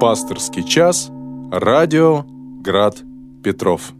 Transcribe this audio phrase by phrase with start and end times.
[0.00, 1.08] Пасторский час.
[1.52, 2.24] Радио
[2.62, 2.96] Град
[3.44, 3.92] Петров.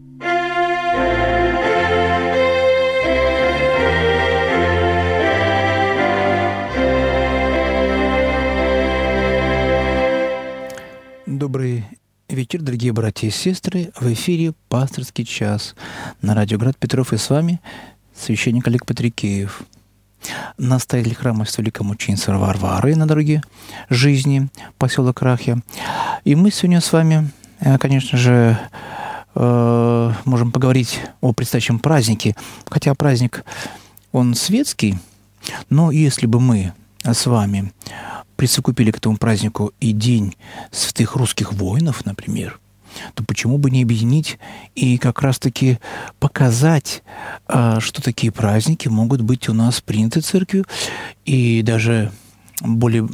[11.25, 11.85] Добрый
[12.27, 13.91] вечер, дорогие братья и сестры.
[13.97, 15.75] В эфире «Пасторский час»
[16.21, 17.61] на радио Град Петров и с вами
[18.13, 19.63] священник Олег Патрикеев–
[20.57, 23.41] настоятель храма Великомученицы Варвары на дороге
[23.89, 25.59] жизни, поселок Рахья.
[26.23, 28.57] И мы сегодня с вами, э, конечно же,
[29.35, 32.35] э, можем поговорить о предстоящем празднике.
[32.69, 33.43] Хотя праздник,
[34.11, 34.97] он светский,
[35.69, 37.73] но если бы мы с вами
[38.35, 40.35] присовокупили к этому празднику и День
[40.71, 42.59] святых русских воинов, например–
[43.13, 44.37] то почему бы не объединить
[44.75, 45.79] и как раз-таки
[46.19, 47.03] показать,
[47.47, 50.65] а, что такие праздники могут быть у нас приняты церковью
[51.25, 52.11] и даже
[52.61, 53.07] более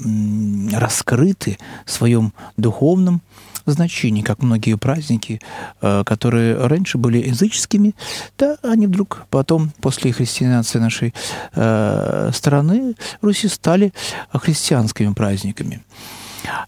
[0.78, 3.22] раскрыты в своем духовном
[3.66, 5.42] значении, как многие праздники,
[5.82, 7.96] а, которые раньше были языческими,
[8.38, 11.14] да, они вдруг потом, после христианизации нашей
[11.54, 13.94] э, страны, Руси стали
[14.34, 15.84] христианскими праздниками.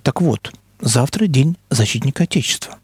[0.02, 2.78] Так вот, завтра день защитника Отечества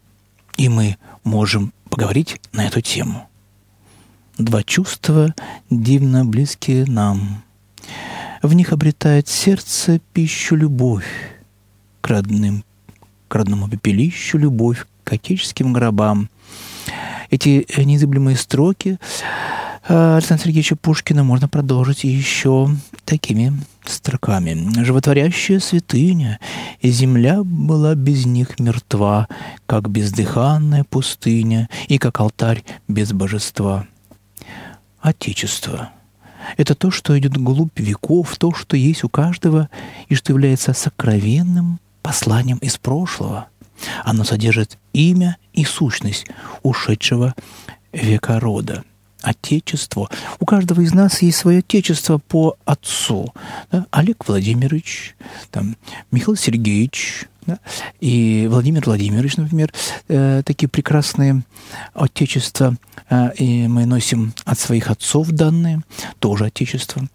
[0.56, 3.28] и мы можем поговорить на эту тему.
[4.38, 5.34] Два чувства
[5.68, 7.42] дивно близкие нам.
[8.42, 11.06] В них обретает сердце пищу любовь
[12.00, 12.64] к родным,
[13.28, 16.30] к родному пепелищу любовь, к отеческим гробам.
[17.30, 18.98] Эти незыблемые строки
[19.88, 22.70] а, Александра Сергеевича Пушкина можно продолжить еще
[23.04, 23.52] такими
[23.84, 24.84] строками.
[24.84, 26.38] «Животворящая святыня,
[26.80, 29.28] и земля была без них мертва,
[29.66, 33.86] как бездыханная пустыня и как алтарь без божества».
[35.00, 35.90] Отечество–
[36.56, 39.68] это то, что идет глубь веков, то, что есть у каждого
[40.08, 43.48] и что является сокровенным посланием из прошлого.
[44.04, 46.26] Оно содержит имя и сущность
[46.62, 47.34] ушедшего
[47.92, 48.84] века рода–
[49.22, 50.08] Отечество.
[50.38, 53.32] У каждого из нас есть свое отечество по отцу.
[53.70, 53.86] Да?
[53.90, 55.14] Олег Владимирович,
[55.50, 55.76] там,
[56.10, 57.58] Михаил Сергеевич, да?
[58.00, 59.72] и Владимир Владимирович, например,
[60.08, 61.42] э, такие прекрасные
[61.92, 62.76] отечества,
[63.08, 65.82] э, и мы носим от своих отцов данные,
[66.18, 67.08] тоже отечество.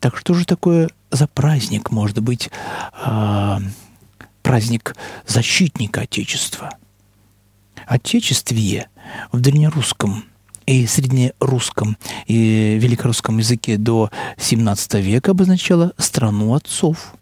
[0.00, 2.50] Так что же такое за праздник, может быть,
[3.04, 3.58] э,
[4.42, 4.96] праздник
[5.26, 6.70] защитника Отечества?
[7.86, 8.88] Отечествие
[9.30, 10.24] в древнерусском–
[10.66, 11.96] и среднерусском
[12.26, 17.14] и великорусском языке до XVII века обозначало страну отцов,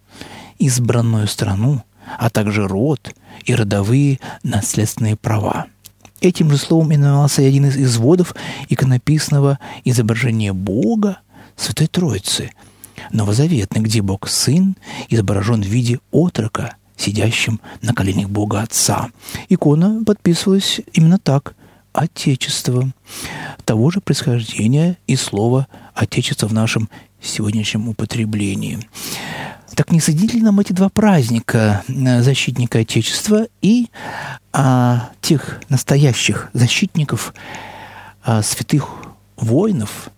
[0.59, 1.83] избранную страну,
[2.19, 3.15] а также род
[3.45, 5.67] и родовые наследственные права.
[6.21, 8.35] Этим же словом именовался один из изводов
[8.69, 11.19] иконописного изображения Бога
[11.57, 12.53] Святой Троицы,
[13.11, 14.77] новозаветный, где Бог Сын
[15.09, 19.09] изображен в виде отрока, сидящим на коленях Бога Отца.
[19.49, 21.55] Икона подписывалась именно так,
[21.93, 22.91] Отечество.
[23.65, 26.89] Того же происхождения и слова Отечество в нашем
[27.21, 28.79] сегодняшнем употреблении.
[29.75, 33.87] Так не соединили ли нам эти два праздника э, защитника Отечества и
[34.53, 37.35] а, тех настоящих защитников
[38.25, 38.89] а, святых
[39.37, 40.11] воинов,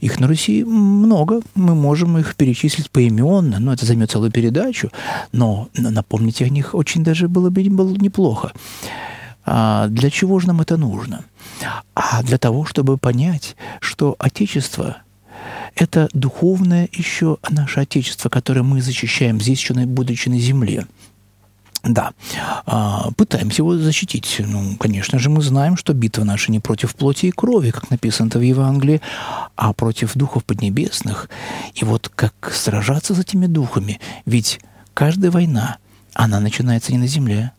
[0.00, 4.90] их на Руси много, мы можем их перечислить поименно, но это займет целую передачу,
[5.32, 8.52] но напомнить о них очень даже было бы было неплохо.
[9.46, 11.24] А для чего же нам это нужно?
[11.94, 14.98] А для того, чтобы понять, что Отечество–
[15.74, 20.86] это духовное еще наше Отечество, которое мы защищаем здесь, еще будучи на земле.
[21.82, 22.12] Да,
[22.64, 24.36] а, пытаемся его защитить.
[24.38, 28.30] Ну, конечно же, мы знаем, что битва наша не против плоти и крови, как написано
[28.30, 29.02] в Евангелии,
[29.54, 31.28] а против духов поднебесных.
[31.74, 34.00] И вот как сражаться с этими духами?
[34.24, 34.60] Ведь
[34.94, 35.76] каждая война,
[36.14, 37.52] она начинается не на земле,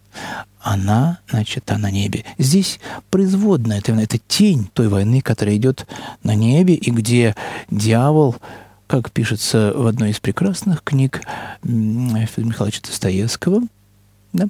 [0.60, 2.26] она начата на небе.
[2.38, 5.88] Здесь производная, это, это тень той войны, которая идет
[6.24, 7.36] на небе, и где
[7.70, 8.36] дьявол,
[8.88, 11.22] как пишется в одной из прекрасных книг
[11.64, 13.62] Федора Михайловича Достоевского,
[14.34, 14.48] да,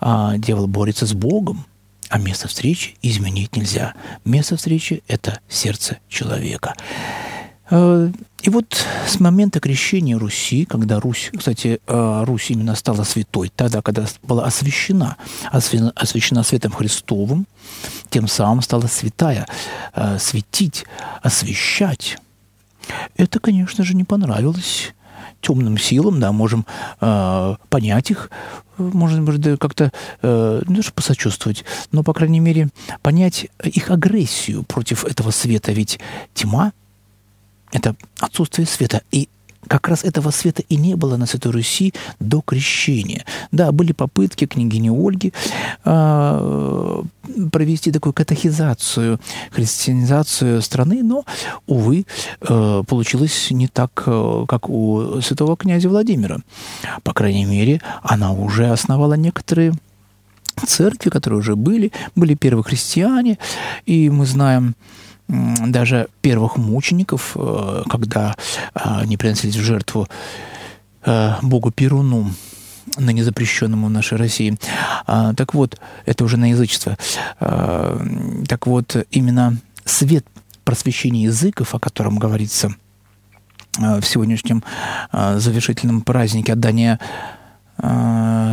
[0.00, 1.64] а, дьявол борется с Богом,
[2.08, 3.94] а место встречи изменить нельзя.
[4.24, 6.74] Место встречи– это сердце человека.
[7.70, 8.10] Э,
[8.42, 13.82] и вот с момента крещения Руси, когда Русь, кстати, э, Русь именно стала святой, тогда,
[13.82, 15.16] когда была освящена,
[15.50, 17.46] освящена светом Христовым,
[18.08, 19.46] тем самым стала святая,
[19.94, 20.84] э, светить,
[21.22, 22.18] освещать.
[23.16, 24.94] Это, конечно же, не понравилось
[25.40, 26.66] темным силам, да, можем
[27.00, 28.30] э, понять их,
[28.78, 29.92] может быть, как-то,
[30.22, 32.68] э, не даже посочувствовать, но, по крайней мере,
[33.02, 35.72] понять их агрессию против этого света.
[35.72, 35.98] Ведь
[36.34, 36.72] тьма
[37.72, 39.02] это отсутствие света.
[39.10, 39.28] И
[39.66, 43.24] как раз этого света и не было на Святой Руси до крещения.
[43.52, 45.32] Да, были попытки княгини Ольги
[45.84, 47.02] э,
[47.52, 49.20] провести такую катехизацию,
[49.50, 51.24] христианизацию страны, но,
[51.66, 52.06] увы,
[52.40, 56.38] э, получилось не так, э, как у святого князя Владимира.
[57.02, 59.74] По крайней мере, она уже основала некоторые
[60.66, 63.38] церкви, которые уже были, были первые христиане,
[63.86, 64.74] и мы знаем,
[65.66, 68.34] даже первых мучеников, э, когда
[68.74, 70.08] э, они приносились в жертву
[71.04, 72.30] э, богу Перуну,
[72.96, 74.58] ныне запрещенному в нашей России.
[75.06, 76.98] А, так вот, это уже на язычество.
[77.38, 80.26] Так вот, именно свет
[80.64, 82.74] просвещения языков, о котором говорится
[83.78, 84.64] в сегодняшнем
[85.12, 86.98] завершительном празднике отдания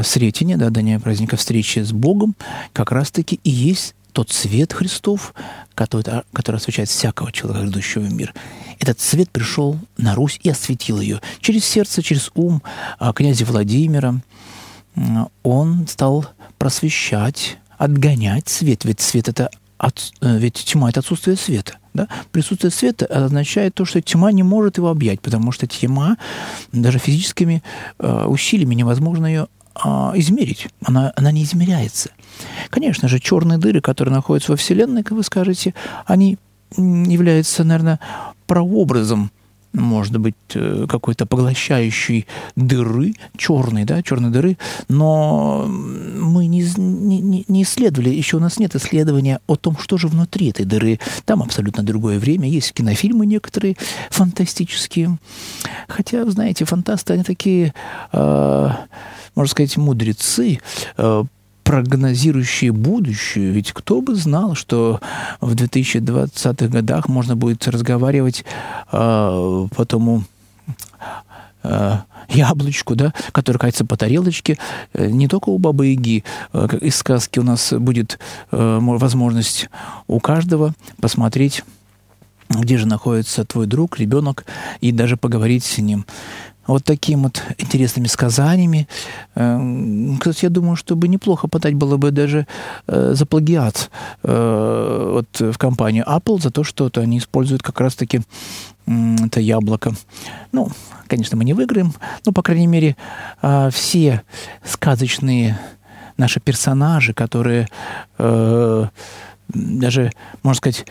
[0.04, 2.36] Сретения, да, отдания праздника встречи с Богом,
[2.74, 5.34] как раз-таки и есть тот свет Христов,
[5.76, 8.34] который, который освещает всякого человека, грядущего в мир.
[8.80, 11.22] Этот свет пришел на Русь и осветил ее.
[11.40, 12.64] Через сердце, через ум
[13.00, 14.16] а, князя Владимира
[15.44, 16.26] он стал
[16.58, 18.86] просвещать, отгонять свет.
[18.86, 21.78] Ведь свет это от, э, ведь тьма– это отсутствие света.
[21.98, 22.08] Да?
[22.32, 26.18] Присутствие света означает то, что тьма не может его объять, потому что тьма
[26.72, 27.64] даже физическими
[28.00, 30.68] э, усилиями невозможно ее а, измерить.
[30.86, 32.12] Она, она не измеряется.
[32.70, 35.74] Конечно же, черные дыры, которые находятся во Вселенной, как вы скажете,
[36.06, 36.38] они
[36.76, 38.00] являются, наверное,
[38.46, 39.32] прообразом
[39.78, 44.58] может быть, э, какой-то поглощающей дыры, черной, да, черной дыры,
[44.90, 50.08] но мы не, не, не исследовали, еще у нас нет исследования о том, что же
[50.08, 51.00] внутри этой дыры.
[51.26, 53.78] Там абсолютно другое время, есть кинофильмы некоторые
[54.10, 55.18] фантастические.
[55.88, 57.74] Хотя, знаете, фантасты, они такие...
[58.12, 58.70] Э,
[59.36, 60.60] можно сказать, мудрецы,
[60.98, 61.24] э,
[61.68, 63.52] прогнозирующие будущее.
[63.52, 65.02] Ведь кто бы знал, что
[65.42, 68.46] в 2020-х годах можно будет разговаривать
[68.92, 70.24] э, по тому
[71.64, 71.98] э,
[72.30, 74.58] яблочку, да, который катится по тарелочке.
[74.94, 76.24] Э, не только у Бабы Яги.
[76.54, 78.18] Э, из сказки у нас будет
[78.52, 79.70] э, возможность
[80.08, 81.64] у каждого посмотреть
[82.50, 84.46] где же находится твой друг, ребенок,
[84.80, 86.06] и даже поговорить с ним
[86.68, 88.88] вот такими вот интересными сказаниями.
[89.36, 92.46] Эм, кстати, я думаю, что бы неплохо подать было бы даже
[92.88, 93.90] э, за плагиат
[94.24, 98.22] э, вот в компанию Apple за то, что -то они используют как раз-таки
[98.88, 99.94] это яблоко.
[100.54, 100.70] Ну,
[101.08, 101.94] конечно, мы не выиграем,
[102.26, 102.96] но, по крайней мере,
[103.42, 104.24] а, все
[104.64, 105.60] сказочные
[106.16, 107.68] наши персонажи, которые
[108.18, 108.88] э,
[109.50, 110.12] даже,
[110.42, 110.86] можно сказать,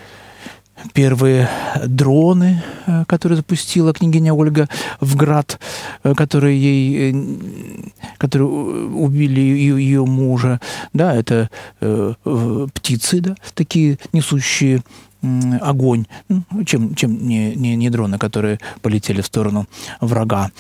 [0.92, 1.48] первые
[1.86, 4.68] дроны, э, которые запустила княгиня Ольга
[5.00, 5.58] в град,
[6.02, 7.88] э, которые ей, э,
[8.18, 10.60] которые убили ее, мужа,
[10.92, 11.50] да, это
[11.80, 12.14] э,
[12.74, 14.82] птицы, да, такие несущие
[15.60, 19.66] огонь, ну, чем, чем не, не, не дроны, которые полетели в сторону
[20.00, 20.52] врага.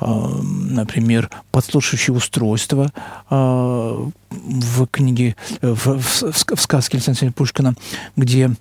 [0.00, 2.90] Например, подслушивающее устройство
[3.28, 7.74] в книге, в, в, в сказке Александра Пушкина,
[8.16, 8.54] где Э,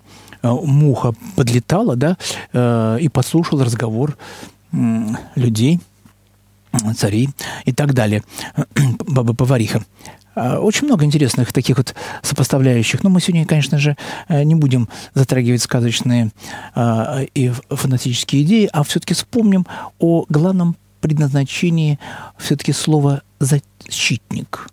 [0.44, 2.18] муха подлетала, да,
[2.52, 4.18] э, и подслушала разговор
[5.36, 5.80] людей,
[6.96, 7.30] царей
[7.66, 8.24] и так далее.
[9.08, 9.84] Баба-повариха.
[10.36, 13.04] Э, очень много интересных таких вот сопоставляющих.
[13.04, 13.96] Но мы сегодня, конечно же,
[14.30, 16.32] не будем затрагивать сказочные
[16.76, 19.66] и фантастические идеи, а все-таки вспомним
[20.00, 22.00] о главном предназначении
[22.38, 24.68] все-таки слова «защитник»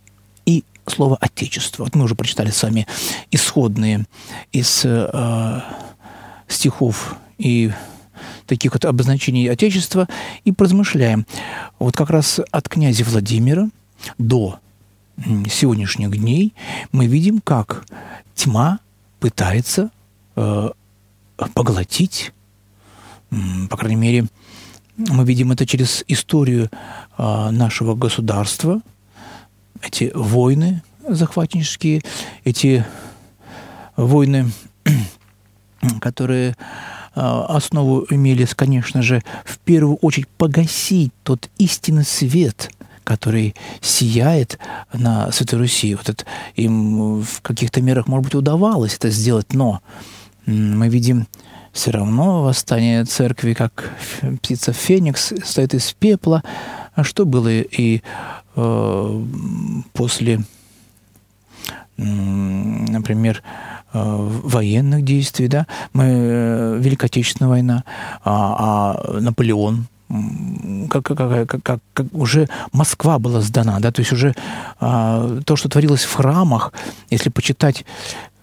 [0.91, 1.85] слово «отечество».
[1.85, 2.87] Вот мы уже прочитали с вами
[3.31, 4.07] исходные
[4.53, 5.61] из э,
[6.49, 7.73] стихов и
[8.47, 10.09] таких вот обозначений Отечества
[10.45, 11.27] и поразмышляем.
[11.79, 13.69] Вот как раз от князя Владимира
[14.19, 14.59] до
[15.51, 16.55] сегодняшних дней
[16.93, 17.87] мы видим, как
[18.35, 18.81] тьма
[19.21, 19.91] пытается
[20.37, 20.71] э,
[21.55, 22.33] поглотить,
[23.71, 24.27] по крайней мере,
[24.97, 26.71] мы видим это через историю
[27.17, 28.83] э, нашего государства–
[29.83, 32.03] эти войны захватнические,
[32.45, 32.85] эти
[33.97, 34.51] войны,
[36.01, 36.57] которые
[37.15, 42.71] а, основу имели, конечно же, в первую очередь погасить тот истинный свет,
[43.05, 44.59] который сияет
[44.93, 45.95] на Святой Руси.
[45.95, 49.81] Вот это им в каких-то мерах, может быть, удавалось это сделать, но
[50.47, 51.27] мы видим
[51.73, 53.93] все равно восстание церкви, как
[54.43, 56.43] птица Феникс, стоит из пепла,
[56.95, 58.03] а что было и
[58.57, 59.23] Э,
[59.93, 60.41] после,
[62.01, 63.43] например,
[63.93, 67.85] э, военных действий, да, мы, э, Великая Отечественная война,
[68.25, 69.87] а, а Наполеон,
[70.89, 74.35] как, как, как, как, как уже Москва была сдана, да, то есть уже
[74.81, 76.73] а, то, что творилось в храмах,
[77.11, 77.85] если почитать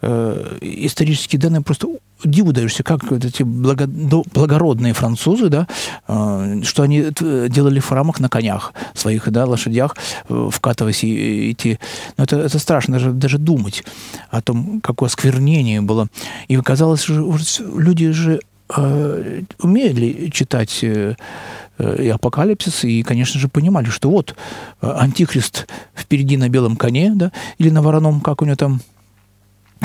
[0.01, 1.87] э, исторические данные просто
[2.23, 5.67] диву даешься, как вот эти благо, благородные французы, да,
[6.07, 7.05] э, что они
[7.49, 9.95] делали в храмах на конях своих, да, лошадях,
[10.29, 11.79] э, вкатываясь и идти.
[12.17, 13.83] Но это, это страшно даже, даже думать
[14.29, 16.07] о том, какое осквернение было.
[16.47, 17.37] И казалось, что
[17.75, 18.39] люди же
[18.75, 24.35] э, умели читать и апокалипсис, и, конечно же, понимали, что вот
[24.81, 28.81] антихрист впереди на белом коне, да, или на вороном, как у него там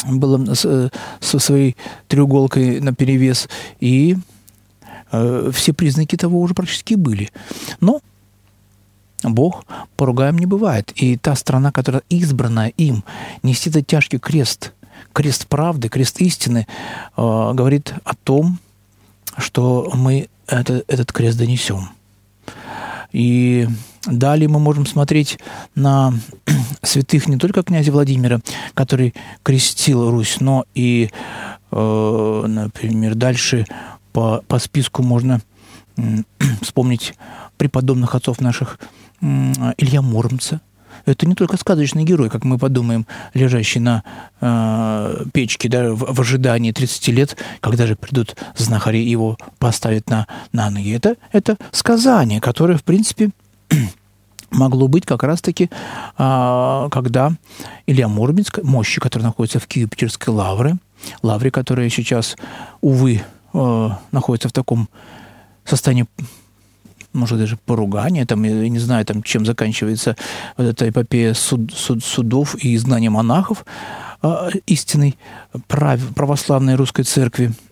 [0.07, 1.77] было с, со своей
[2.09, 3.49] треуголкой на перевес,
[3.81, 4.17] и
[5.11, 7.31] э, все признаки того уже практически были.
[7.81, 8.01] Но
[9.23, 9.65] Бог
[9.97, 10.93] поругаем не бывает.
[10.97, 13.05] И та страна, которая избрана им
[13.43, 14.73] нести этот тяжкий крест,
[15.13, 16.67] крест правды, крест истины,
[17.17, 18.59] э, говорит о том,
[19.39, 21.89] что мы это, этот крест донесем.
[23.13, 23.69] И
[24.07, 25.39] Далее мы можем смотреть
[25.77, 26.13] на
[26.83, 28.41] святых не только князя Владимира,
[28.75, 29.15] который
[29.45, 31.11] крестил Русь, но и,
[31.71, 33.65] э, например, дальше
[34.13, 35.41] по, по списку можно
[36.63, 37.15] вспомнить
[37.59, 38.81] преподобных отцов наших
[39.21, 40.61] Илья Муромца.
[41.05, 44.03] Это не только сказочный герой, как мы подумаем, лежащий на
[44.41, 50.27] э, печке да, в, в ожидании 30 лет, когда же придут знахари его поставят на,
[50.53, 50.93] на ноги.
[50.93, 53.31] Это, это сказание, которое, в принципе,
[54.51, 55.71] могло быть как раз-таки,
[56.17, 57.33] а, когда
[57.87, 60.77] Илья Муромец, мощи, который находится в Киево-Печерской лавре,
[61.23, 62.37] лавре, которая сейчас,
[62.81, 63.23] увы,
[63.55, 64.89] э, находится в таком
[65.65, 66.07] состоянии
[67.13, 70.17] может, даже поругания, там, я не знаю, там, чем заканчивается
[70.57, 73.65] вот эта эпопея суд, суд, судов и изгнания монахов
[74.23, 75.17] э, истинной
[75.69, 77.53] прав, православной русской церкви–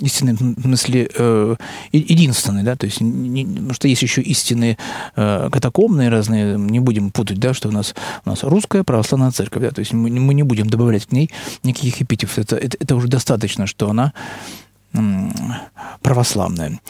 [0.00, 1.56] истинный в смысле э,
[1.92, 4.76] единственный, да, то есть, не, потому что есть еще истинные
[5.16, 7.94] э, катакомные разные, не будем путать, да, что у нас,
[8.24, 11.30] у нас русская православная церковь, да, то есть мы, мы не будем добавлять к ней
[11.62, 14.12] никаких эпитетов, это, это, это уже достаточно, что она
[16.02, 16.80] православная.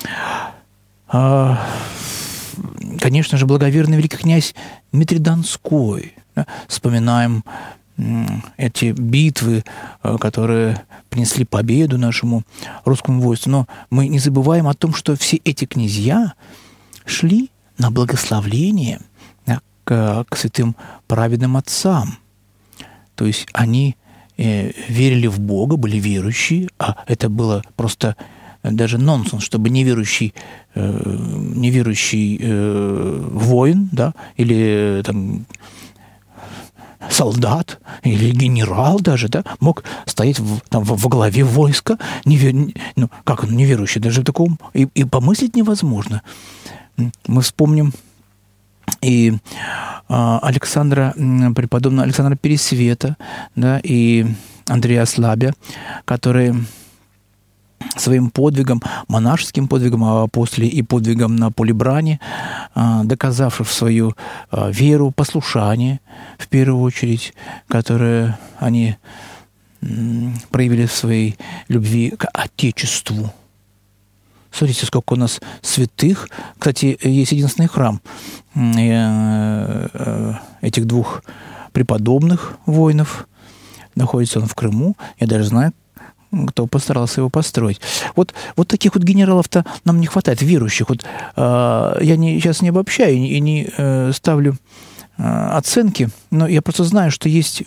[1.09, 1.65] А,
[3.01, 4.55] конечно же, благоверный великий князь
[4.93, 6.15] Дмитрий Донской,
[6.69, 7.45] вспоминаем
[8.59, 9.65] эти битвы,
[10.03, 12.43] э, которые принесли победу нашему
[12.85, 13.49] русскому войску.
[13.49, 16.35] Но мы не забываем о том, что все эти князья
[17.07, 19.01] шли на благословление
[19.87, 22.19] к, к святым праведным отцам.
[23.15, 23.97] То есть они
[24.37, 28.17] э, верили в Бога, были верующие, а это было просто
[28.71, 30.35] даже нонсенс, чтобы неверующий,
[30.75, 31.17] э,
[31.55, 35.47] неверующий э, воин, да, или э, там
[37.11, 42.73] солдат или генерал даже, да, мог стоять в, там, во главе войска, невер...
[42.97, 46.23] ну, как он, неверующий, даже в таком, и, и помыслить невозможно.
[47.27, 47.93] Мы вспомним
[49.03, 49.35] и
[50.09, 51.15] а, Александра,
[51.55, 53.17] преподобного Александра Пересвета,
[53.55, 54.27] да, и
[54.67, 55.53] Андрея Слабя,
[56.05, 56.55] которые
[57.97, 62.21] своим подвигом, монашеским подвигом, а после и подвигом на поле брани,
[62.75, 64.15] а, доказавших свою
[64.51, 66.01] а, веру, послушание,
[66.39, 67.35] в первую очередь,
[67.69, 68.97] которое они
[70.51, 71.37] проявили в своей
[71.69, 73.33] любви к Отечеству.
[74.51, 76.29] Смотрите, сколько у нас святых.
[76.59, 78.01] Кстати, есть единственный храм
[78.55, 81.23] э, э, этих двух
[81.73, 83.29] преподобных воинов.
[83.95, 84.97] Находится он в Крыму.
[85.19, 85.75] Я даже знаю,
[86.49, 87.81] кто постарался его построить.
[88.15, 90.89] Вот, вот таких вот генералов-то нам не хватает, верующих.
[90.89, 91.05] Вот,
[91.37, 94.57] э, я не, сейчас не обобщаю и, не э, ставлю
[95.19, 97.63] э, оценки, но я просто знаю, что есть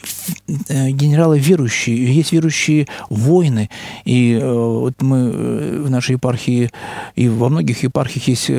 [0.67, 3.69] э, генералы верующие, есть верующие воины.
[4.05, 6.71] И э, вот мы в нашей епархии
[7.15, 8.51] и во многих епархиях есть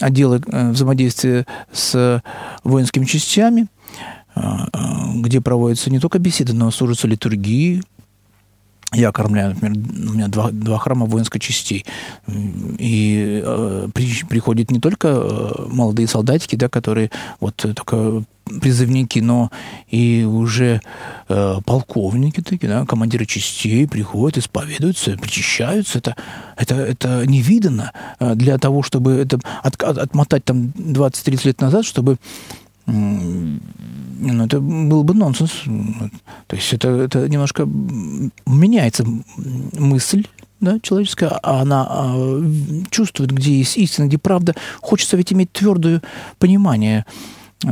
[0.00, 2.22] отделы взаимодействия с
[2.64, 3.66] воинскими частями,
[5.14, 7.82] где проводятся не только беседы, но служатся литургии,
[8.92, 9.76] я кормляю, например,
[10.10, 11.84] у меня два, два храма воинской частей.
[12.26, 18.24] И э, при, приходят не только э, молодые солдатики, да, которые вот только
[18.60, 19.50] призывники, но
[19.88, 20.80] и уже
[21.28, 25.98] э, полковники такие, да, командиры частей приходят, исповедуются, причащаются.
[25.98, 26.16] Это,
[26.56, 32.18] это, это невиданно э, для того, чтобы это от, отмотать там 20-30 лет назад, чтобы
[32.86, 35.62] ну, это был бы нонсенс.
[36.46, 37.66] То есть это, это немножко
[38.46, 39.04] меняется
[39.78, 40.26] мысль
[40.60, 42.42] да, человеческая, а она а,
[42.90, 44.54] чувствует, где есть истина, где правда.
[44.80, 46.02] Хочется ведь иметь твердое
[46.38, 47.04] понимание.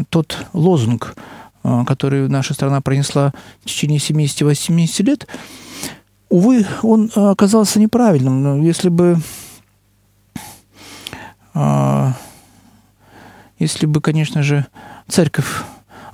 [0.09, 1.15] Тот лозунг,
[1.63, 5.29] а, который наша страна пронесла в течение 70-80 лет,
[6.29, 8.61] увы, он оказался неправильным.
[8.63, 9.19] Если бы
[13.61, 14.67] если бы, конечно же,
[15.11, 15.47] церковь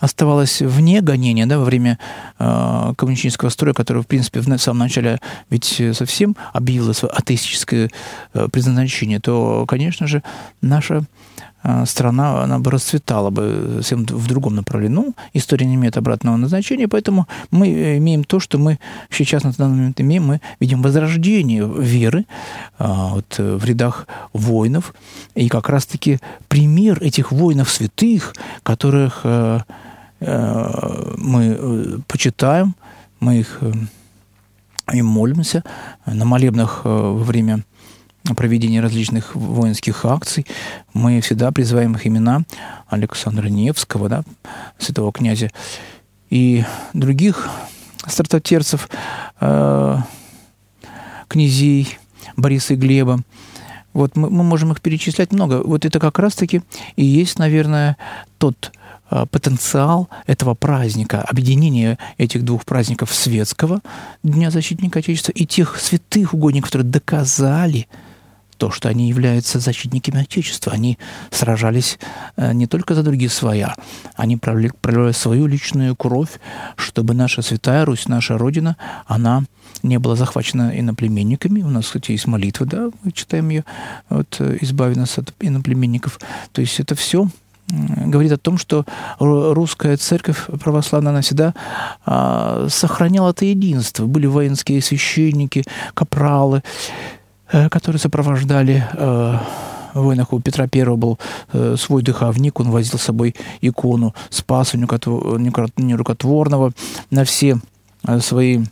[0.00, 1.98] оставалась вне гонения, да, во время
[2.38, 7.90] э, коммунистического строя, который, в принципе, в самом начале ведь совсем объявила свое атеистическое
[8.34, 10.22] э, предназначение, то, конечно же,
[10.60, 11.04] наша
[11.86, 14.94] страна, она бы расцветала бы совсем в другом направлении.
[14.94, 18.78] Ну, история не имеет обратного назначения, поэтому мы имеем то, что мы
[19.10, 20.24] сейчас на данный момент имеем.
[20.26, 22.24] Мы видим возрождение веры
[22.78, 24.94] а, вот, в рядах воинов.
[25.34, 26.18] И как раз-таки
[26.48, 29.24] пример этих воинов святых, которых
[30.20, 32.74] мы э, почитаем,
[33.20, 33.72] мы их э,
[34.92, 35.62] им молимся
[36.06, 37.64] на молебнах э, во время
[38.34, 40.46] проведения различных воинских акций,
[40.94, 42.42] мы всегда призываем их имена
[42.88, 44.24] Александра Невского, да,
[44.78, 45.50] святого князя,
[46.30, 47.48] и других
[48.06, 48.88] стартатерцев,
[49.40, 49.98] э,
[51.28, 51.98] князей
[52.36, 53.20] Бориса и Глеба.
[53.92, 55.62] Вот мы, мы можем их перечислять много.
[55.62, 56.62] Вот это как раз-таки
[56.96, 57.96] и есть, наверное,
[58.38, 58.72] тот
[59.10, 63.80] э, потенциал этого праздника, объединения этих двух праздников светского
[64.22, 67.88] Дня Защитника Отечества и тех святых угодников, которые доказали,
[68.58, 70.72] то, что они являются защитниками Отечества.
[70.72, 70.98] Они
[71.30, 71.98] сражались
[72.36, 73.74] э, не только за другие своя,
[74.14, 76.40] они проливали свою личную кровь,
[76.76, 79.44] чтобы наша святая Русь, наша Родина, она
[79.82, 81.62] не была захвачена иноплеменниками.
[81.62, 83.64] У нас, кстати, есть молитва, да, мы читаем ее,
[84.08, 86.18] вот, э, «Избави нас от иноплеменников».
[86.52, 87.28] То есть это все
[87.68, 88.84] говорит о том, что
[89.18, 91.54] русская церковь православная, она всегда
[92.04, 94.06] а, сохраняла это единство.
[94.06, 96.62] Были воинские священники, капралы,
[97.50, 99.38] которые сопровождали э,
[100.02, 101.18] войнах у Петра I был
[101.52, 106.72] э, свой дыховник, он возил с собой икону Спаса Нерукотворного
[107.10, 107.58] на все
[108.06, 108.64] э, свои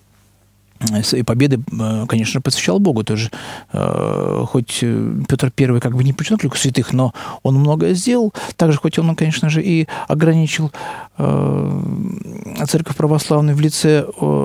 [1.13, 3.31] и победы, э, конечно, посвящал Богу тоже.
[3.73, 7.13] Э, хоть э, Петр I как бы не почитал к святых, но
[7.43, 8.33] он многое сделал.
[8.57, 10.73] Также, хоть он, конечно же, и ограничил
[11.17, 14.01] церковь православную в лице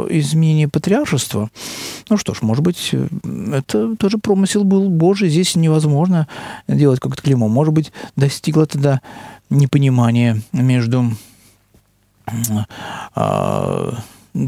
[0.09, 1.49] изменения патриаршества.
[2.09, 2.93] Ну что ж, может быть,
[3.51, 5.29] это тоже промысел был Божий.
[5.29, 6.27] Здесь невозможно
[6.67, 7.47] делать как-то клеймо.
[7.47, 9.01] Может быть, достигло тогда
[9.49, 11.11] непонимания между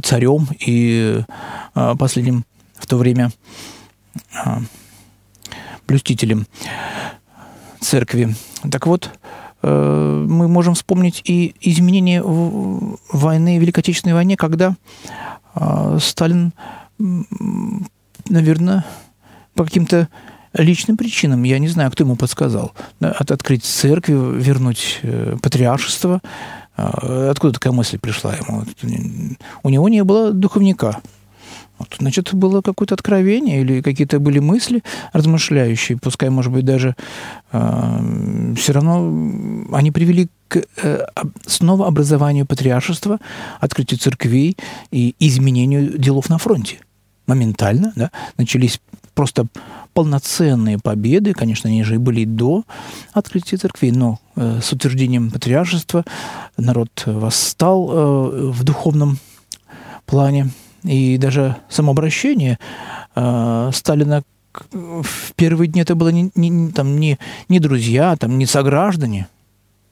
[0.03, 1.22] царем и
[1.74, 3.31] а, последним в то время
[4.33, 4.61] а,
[5.87, 6.46] блюстителем
[7.79, 8.35] церкви.
[8.72, 9.09] Так вот,
[9.63, 14.75] э, мы можем вспомнить и изменения войны, Великой Отечественной войне, когда
[15.53, 16.53] а, Сталин,
[18.29, 18.85] наверное,
[19.53, 20.07] по каким-то
[20.53, 26.22] личным причинам, я не знаю, кто ему подсказал, от открыть церкви, вернуть э, патриаршество,
[26.75, 28.64] откуда такая мысль пришла ему?
[29.64, 31.01] У него не было духовника.
[31.81, 36.96] Вот, значит, было какое-то откровение или какие-то были мысли размышляющие, пускай, может быть, даже
[37.51, 41.05] э, все равно они привели к э,
[41.48, 43.20] снова образованию патриаршества,
[43.60, 44.57] открытию церквей
[44.92, 46.81] и изменению делов на фронте.
[47.25, 48.79] Моментально да, начались
[49.16, 49.48] просто
[49.93, 52.63] полноценные победы, конечно, они же и были до
[53.13, 56.03] открытия церкви, но э, с утверждением патриаршества
[56.57, 59.17] народ восстал э, в духовном
[60.05, 60.49] плане,
[60.83, 62.57] и даже самообращение
[63.15, 64.23] э, Сталина
[64.71, 69.27] в первые дни это было не, не, там, не, не друзья, там, не сограждане,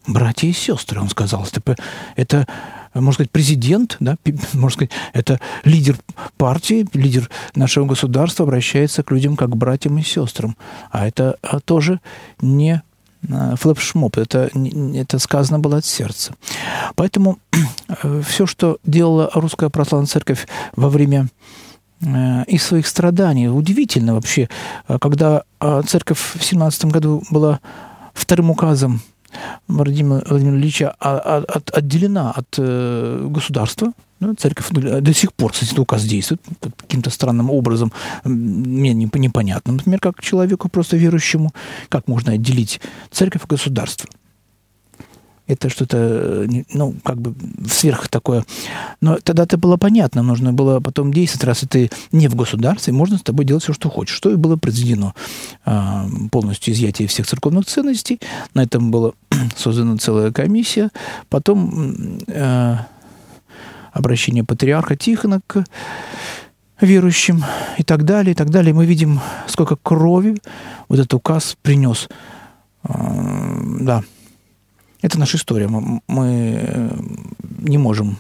[0.08, 1.46] братья и сестры, он сказал.
[1.46, 1.76] Это,
[2.16, 2.48] это
[2.94, 4.18] можно сказать, президент, да,
[4.54, 5.98] можно сказать, это лидер
[6.38, 10.56] партии, лидер нашего государства обращается к людям как к братьям и сестрам.
[10.92, 12.00] А это а, тоже
[12.42, 12.82] не
[13.30, 14.50] а, флэпшмоп, это,
[14.96, 16.34] это сказано было от сердца.
[16.96, 17.40] Поэтому
[18.04, 21.28] э, все, что делала Русская Православная Церковь во время
[22.02, 23.50] э, и своих страданий.
[23.50, 24.50] Удивительно вообще,
[24.88, 25.44] э, когда
[25.86, 27.60] церковь в 17 году была
[28.14, 29.02] вторым указом
[29.68, 33.94] Владимира, Владимира а, а, отделена от э, государства.
[34.20, 36.42] Ну, церковь до сих пор, кстати, указ действует
[36.78, 37.94] каким-то странным образом.
[38.26, 39.74] Мне непонятно.
[39.74, 41.54] Например, как человеку просто верующему,
[41.88, 44.10] как можно отделить церковь и государство
[45.50, 47.34] это что-то, ну, как бы
[47.68, 48.46] сверх такое.
[49.02, 53.18] Но тогда это было понятно, нужно было потом действовать, раз ты не в государстве, можно
[53.18, 54.16] с тобой делать все, что хочешь.
[54.16, 55.16] Что и было произведено.
[55.66, 58.20] А, полностью изъятие всех церковных ценностей.
[58.54, 59.14] На этом была
[59.58, 60.92] создана целая комиссия.
[61.30, 62.86] Потом а,
[63.92, 65.66] обращение патриарха Тихона к
[66.80, 67.44] верующим
[67.80, 68.76] и так далее, и так далее.
[68.76, 70.38] Мы видим, сколько крови
[70.90, 72.08] вот этот указ принес.
[72.84, 74.04] Да,
[75.02, 75.68] это наша история.
[75.68, 76.92] Мы, мы
[77.60, 78.18] не можем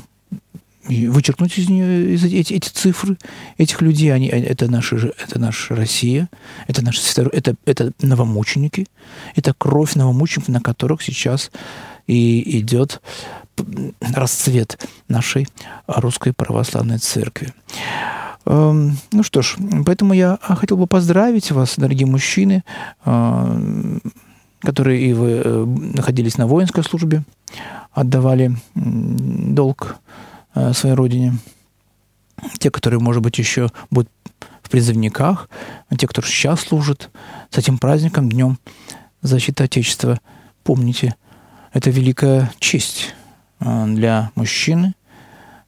[0.89, 3.17] вычеркнуть из нее эти, эти цифры,
[3.57, 4.13] этих людей.
[4.13, 6.29] Они, это, наша, это наша Россия,
[6.67, 8.87] это, наши, это, это новомученики,
[9.35, 11.51] это кровь новомучеников, на которых сейчас
[12.07, 13.01] и идет
[13.99, 15.47] расцвет нашей
[15.85, 17.53] русской православной церкви.
[18.45, 22.63] Эм, ну что ж, поэтому я хотел бы поздравить вас, дорогие мужчины,
[23.05, 23.99] э,
[24.61, 27.23] которые и вы э, находились на воинской службе,
[27.91, 29.97] отдавали долг
[30.55, 31.37] э, своей родине.
[32.59, 34.09] Те, которые, может быть, еще будут
[34.61, 35.49] в призывниках,
[35.97, 37.09] те, кто сейчас служат,
[37.49, 38.59] с этим праздником, Днем
[39.21, 40.19] защиты Отечества,
[40.63, 41.15] помните,
[41.73, 43.13] это великая честь
[43.59, 44.95] для мужчины.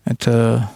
[0.05, 0.69] Это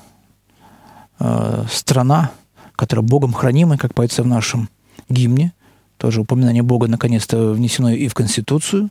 [1.19, 2.31] э, страна,
[2.75, 4.69] которая Богом хранимая, как поется в нашем
[5.09, 5.53] гимне.
[5.97, 8.89] Тоже упоминание Бога наконец-то внесено и в Конституцию,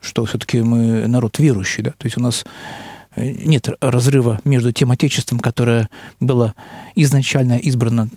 [0.00, 1.82] что все-таки мы народ верующий.
[1.82, 1.90] Да?
[1.90, 2.44] То есть у нас
[3.16, 6.54] э, нет разрыва между тем Отечеством, которое было
[6.94, 8.08] изначально избрано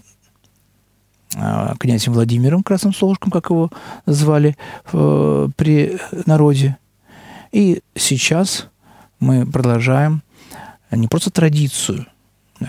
[1.35, 3.69] э, князем Владимиром Красным Солнышком, как его
[4.05, 4.55] звали
[4.91, 6.77] э, при народе.
[7.51, 8.67] И сейчас
[9.19, 10.23] мы продолжаем
[10.91, 12.07] не просто традицию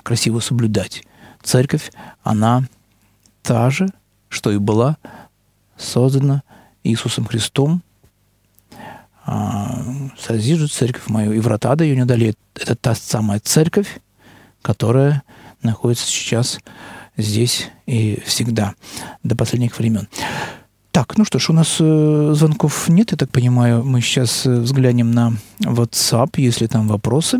[0.03, 1.05] красиво соблюдать.
[1.43, 2.65] Церковь, она
[3.43, 3.89] та же,
[4.29, 4.97] что и была
[5.77, 6.43] создана
[6.83, 7.83] Иисусом Христом.
[9.27, 9.83] А,
[10.19, 12.35] Созижу церковь мою, и врата да ее не дали.
[12.55, 14.01] Это та самая церковь,
[14.63, 15.23] которая
[15.63, 16.59] находится сейчас
[17.17, 18.75] здесь и всегда,
[19.23, 20.09] до последних времен.
[20.95, 23.83] Так, ну что ж, у нас э, звонков нет, я так понимаю.
[23.83, 27.39] Мы сейчас э, взглянем на WhatsApp, если там вопросы.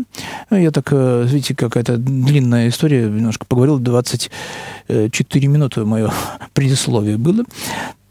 [0.49, 6.11] Ну, я так, э, видите, какая-то длинная история, немножко поговорил, 24 минуты мое
[6.53, 7.45] предисловие было.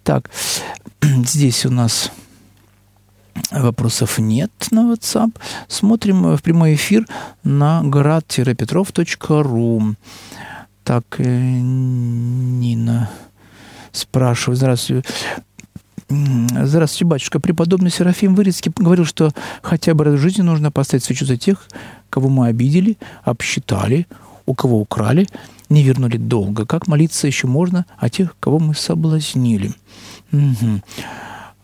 [0.05, 0.31] Так,
[1.03, 2.13] здесь у нас
[3.51, 5.37] вопросов нет на WhatsApp.
[5.67, 7.09] Смотрим в прямой эфир
[7.43, 9.97] на град-петров.ру.
[10.85, 13.11] Так, Нина
[13.93, 15.09] спрашиваю, здравствуйте,
[16.11, 17.41] Здравствуйте, батюшка.
[17.41, 21.67] Преподобный Серафим Вырицкий говорил, что хотя бы раз в жизни нужно поставить свечу за тех,
[22.11, 24.07] кого мы обидели, обсчитали,
[24.47, 25.27] у кого украли,
[25.69, 26.67] не вернули долго.
[26.67, 29.73] Как молиться еще можно о тех, кого мы соблазнили?
[30.33, 30.83] Угу.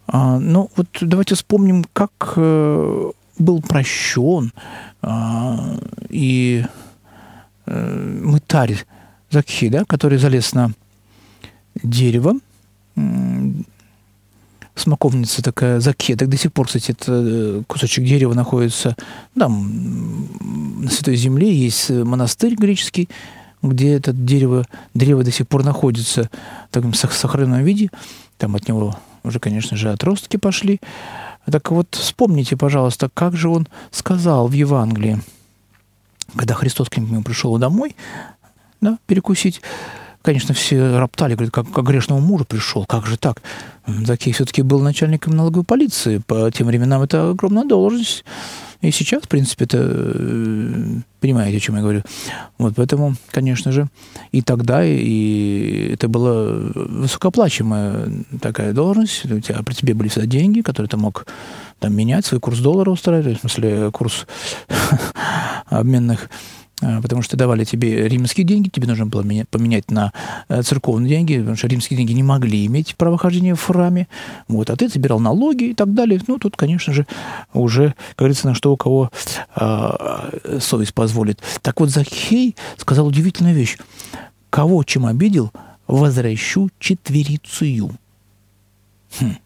[0.06, 4.52] А, ну, вот давайте вспомним, как э, был прощен
[5.02, 6.64] а, и
[7.66, 8.84] э, мытарь
[9.30, 10.72] Закхи, да, который залез на
[11.82, 12.34] дерево,
[14.80, 16.28] смоковница такая, закеток.
[16.28, 18.96] До сих пор, кстати, этот э, кусочек дерева находится
[19.38, 20.28] там,
[20.82, 21.54] на Святой Земле.
[21.54, 23.08] Есть монастырь греческий,
[23.62, 26.30] где это дерево, дерево до сих пор находится
[26.68, 27.90] в таком сохраненном виде.
[28.38, 30.80] Там от него уже, конечно же, отростки пошли.
[31.50, 35.20] Так вот, вспомните, пожалуйста, как же он сказал в Евангелии,
[36.36, 37.96] когда Христос к нему пришел домой,
[38.80, 39.60] да, перекусить,
[40.22, 43.42] Конечно, все роптали, говорят, как, как грешному мужу пришел, как же так?
[43.87, 48.24] Закей все-таки был начальником налоговой полиции, по тем временам это огромная должность.
[48.83, 52.02] И сейчас, в принципе, это э, понимаете, о чем я говорю.
[52.56, 53.88] Вот поэтому, конечно же,
[54.33, 59.26] и тогда, и это была высокооплачиваемая такая должность.
[59.26, 61.26] У тебя при тебе были всегда деньги, которые ты мог
[61.78, 64.26] там менять, свой курс доллара устраивать, в смысле курс
[65.66, 66.30] обменных
[66.80, 70.12] потому что давали тебе римские деньги, тебе нужно было поменять на
[70.48, 74.08] э, церковные деньги, потому что римские деньги не могли иметь правохождения в храме,
[74.48, 76.20] вот, а ты собирал налоги и так далее.
[76.26, 77.06] Ну, тут, конечно же,
[77.52, 79.10] уже, как говорится, на что у кого
[79.54, 81.40] а, совесть позволит.
[81.62, 83.76] Так вот, Захей сказал удивительную вещь.
[84.48, 85.52] Кого чем обидел,
[85.86, 87.90] возвращу четверицию.
[89.18, 89.36] Хм.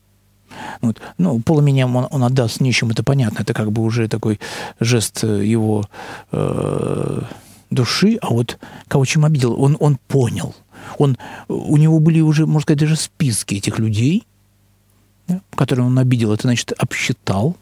[0.81, 1.01] Вот.
[1.19, 3.43] Ну, полуменям он, он отдаст нечем, это понятно.
[3.43, 4.41] Это как бы уже такой
[4.81, 5.85] жест э, его
[6.33, 7.23] э,
[7.71, 8.19] души.
[8.23, 10.55] А вот кого чем обидел, он, он понял.
[10.99, 11.17] Он,
[11.49, 14.27] у него были уже, можно сказать, даже списки этих людей,
[15.27, 16.33] да, которые он обидел.
[16.33, 17.57] Это значит, обсчитал.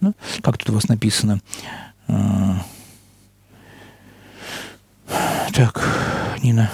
[0.00, 0.12] Да?
[0.42, 1.40] Как тут у вас написано?
[2.08, 2.54] Э,
[5.52, 6.70] так, Нина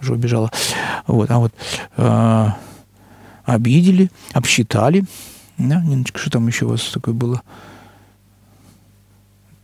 [0.00, 0.50] уже убежала.
[1.06, 1.52] Вот, а вот...
[1.96, 2.50] Э,
[3.50, 5.04] обидели, обсчитали.
[5.58, 7.42] Да, Ниночка, что там еще у вас такое было?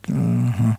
[0.08, 0.76] Угу.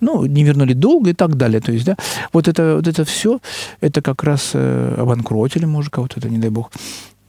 [0.00, 1.60] Ну, не вернули долго и так далее.
[1.60, 1.96] То есть, да,
[2.32, 3.40] вот это, вот это все,
[3.80, 6.72] это как раз э, обанкротили мужика, вот это, не дай бог.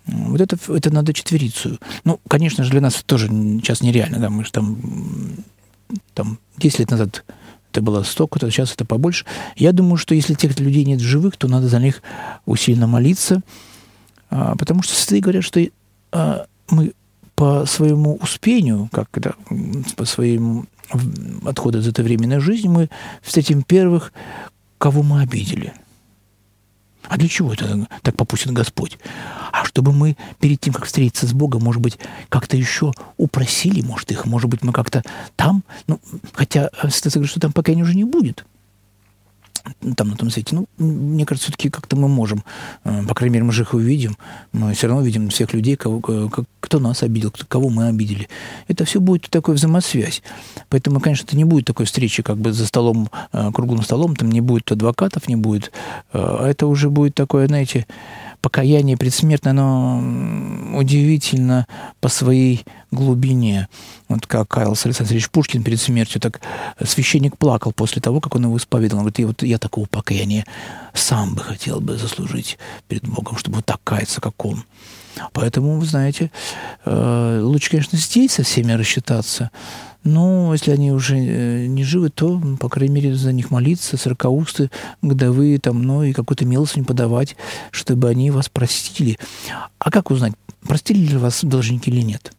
[0.06, 1.80] Вот это, это надо четверицу.
[2.04, 4.78] Ну, конечно же, для нас тоже сейчас нереально, да, мы же там,
[6.14, 7.24] там 10 лет назад
[7.72, 9.26] это было столько-то, сейчас это побольше.
[9.56, 12.04] Я думаю, что если тех людей нет живых, то надо за них
[12.46, 13.42] усиленно молиться,
[14.34, 15.62] а, потому что святые говорят, что
[16.12, 16.94] а, мы
[17.36, 19.34] по своему успению, как да,
[19.96, 20.68] по своим
[21.46, 22.90] отходу из этой временной жизни, мы
[23.22, 24.12] встретим первых,
[24.80, 25.74] кого мы обидели.
[27.04, 28.98] А для чего это так попустит Господь?
[29.52, 34.12] А чтобы мы перед тем, как встретиться с Богом, может быть, как-то еще упросили, может,
[34.12, 35.04] их, может быть, мы как-то
[35.36, 36.00] там, ну,
[36.34, 38.46] хотя Святой говорит, что там покаяния уже не будет
[39.96, 40.56] там на том свете.
[40.56, 42.44] Ну, мне кажется, все-таки как-то мы можем,
[42.84, 44.18] э, по крайней мере, мы же их увидим,
[44.52, 46.02] мы все равно видим всех людей, кого,
[46.60, 48.28] кто нас обидел, кого мы обидели.
[48.68, 50.22] Это все будет такой взаимосвязь.
[50.70, 54.32] Поэтому, конечно, это не будет такой встречи как бы за столом, э, круглым столом, там
[54.32, 55.72] не будет адвокатов, не будет.
[56.12, 57.88] Э, а это уже будет такое, знаете,
[58.44, 61.66] покаяние предсмертное, оно удивительно
[62.02, 63.70] по своей глубине.
[64.10, 66.42] Вот как Кайл Александрович Пушкин перед смертью, так
[66.84, 69.00] священник плакал после того, как он его исповедовал.
[69.00, 70.46] Он говорит, и вот я такого покаяния
[70.94, 74.66] сам бы хотел бы заслужить перед Богом, чтобы вот так каяться, как он.
[75.32, 76.32] Поэтому, вы знаете,
[76.86, 79.52] э, лучше, конечно, здесь со всеми рассчитаться,
[80.04, 84.70] но если они уже э, не живы, то, по крайней мере, за них молиться, сорокаусты,
[85.02, 87.36] годовые, там, ну, и какую-то милостыню подавать,
[87.72, 89.18] чтобы они вас простили.
[89.80, 90.34] А как узнать,
[90.68, 92.34] простили ли вас должники или нет?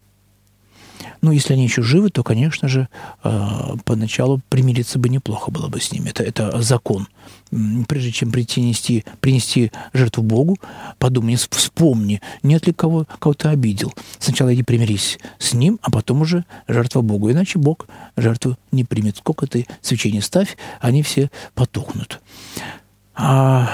[1.24, 2.86] Ну, если они еще живы, то, конечно же,
[3.22, 6.10] э, поначалу примириться бы неплохо было бы с ними.
[6.10, 7.08] Это, это закон.
[7.88, 10.58] Прежде чем прийти нести, принести жертву Богу,
[10.98, 13.94] подумай, вспомни, нет ли кого, кого то обидел.
[14.18, 17.30] Сначала иди примирись с ним, а потом уже жертва Богу.
[17.30, 17.86] Иначе Бог
[18.18, 19.16] жертву не примет.
[19.16, 22.20] Сколько ты свечей не ставь, они все потухнут.
[23.14, 23.66] А,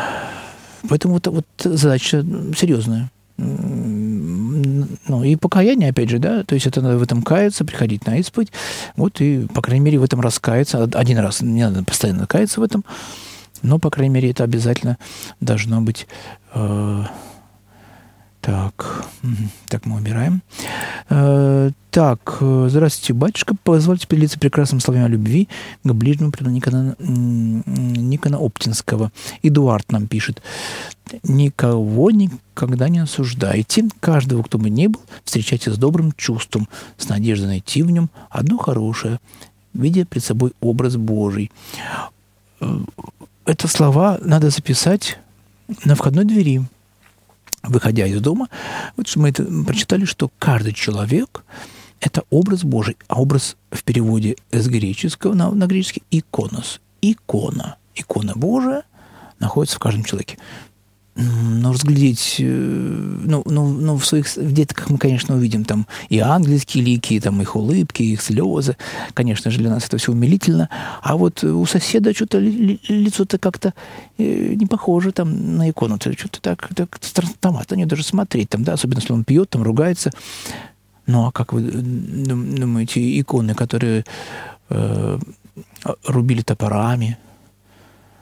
[0.88, 2.24] поэтому вот, вот задача
[2.56, 3.10] серьезная
[5.08, 8.18] ну, и покаяние, опять же, да, то есть это надо в этом каяться, приходить на
[8.18, 8.52] исповедь,
[8.96, 12.62] вот, и, по крайней мере, в этом раскаяться, один раз, не надо постоянно каяться в
[12.62, 12.84] этом,
[13.62, 14.98] но, по крайней мере, это обязательно
[15.40, 16.06] должно быть
[16.54, 17.04] э,
[18.40, 19.04] так,
[19.68, 20.42] так мы убираем.
[21.08, 23.54] Э, так, здравствуйте, батюшка.
[23.64, 25.48] Позвольте поделиться прекрасным словами о любви
[25.84, 29.12] к ближнему преду Никона, Никона Оптинского.
[29.42, 30.42] Эдуард нам пишет.
[31.22, 33.88] Никого никогда не осуждайте.
[34.00, 38.56] Каждого, кто бы ни был, встречайте с добрым чувством, с надеждой найти в нем одно
[38.56, 39.20] хорошее,
[39.74, 41.50] видя пред собой образ Божий.
[42.60, 42.78] Э,
[43.44, 45.18] это слова надо записать
[45.84, 46.62] на входной двери
[47.62, 48.48] выходя из дома,
[48.96, 51.44] вот мы это прочитали, что каждый человек–
[52.00, 58.32] это образ Божий, а образ в переводе с греческого на, на греческий– иконос, икона, икона
[58.34, 58.84] Божия
[59.38, 60.38] находится в каждом человеке
[61.20, 66.18] но разглядеть, э, ну, ну, ну в своих в детках мы, конечно, увидим там и
[66.18, 68.76] ангельские лики, там их улыбки, их слезы.
[69.12, 70.70] Конечно же, для нас это все умилительно.
[71.02, 73.74] А вот у соседа что-то ли, лицо-то как-то
[74.18, 75.98] э, не похоже там на икону.
[76.00, 78.48] Что-то так, так странновато нее даже смотреть.
[78.48, 80.10] Там, да, особенно если он пьет, там ругается.
[81.06, 84.04] Ну, а как вы думаете, иконы, которые
[84.70, 85.18] э,
[86.06, 87.18] рубили топорами,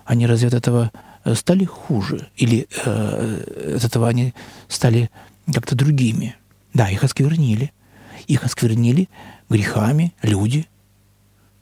[0.04, 0.90] они разве от этого
[1.34, 4.34] стали хуже, или э, от этого они
[4.68, 5.10] стали
[5.52, 6.36] как-то другими.
[6.74, 7.72] Да, их осквернили.
[8.26, 9.08] Их осквернили
[9.48, 10.66] грехами люди.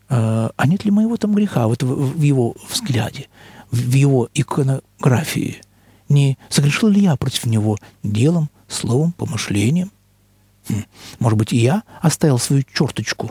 [0.09, 3.29] Э, а нет ли моего там греха вот в, в его взгляде,
[3.71, 5.63] в его иконографии?
[6.09, 9.91] Не согрешил ли я против него делом, словом, помышлением?
[10.69, 10.85] Хм,
[11.19, 13.31] может быть, и я оставил свою черточку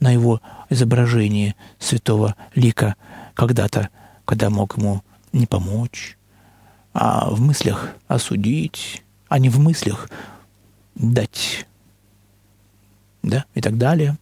[0.00, 2.96] на его изображении святого лика
[3.34, 3.90] когда-то,
[4.24, 5.02] когда мог ему
[5.32, 6.16] не помочь,
[6.92, 10.08] а в мыслях осудить, а не в мыслях
[10.94, 11.66] дать,
[13.22, 14.18] да, и так далее.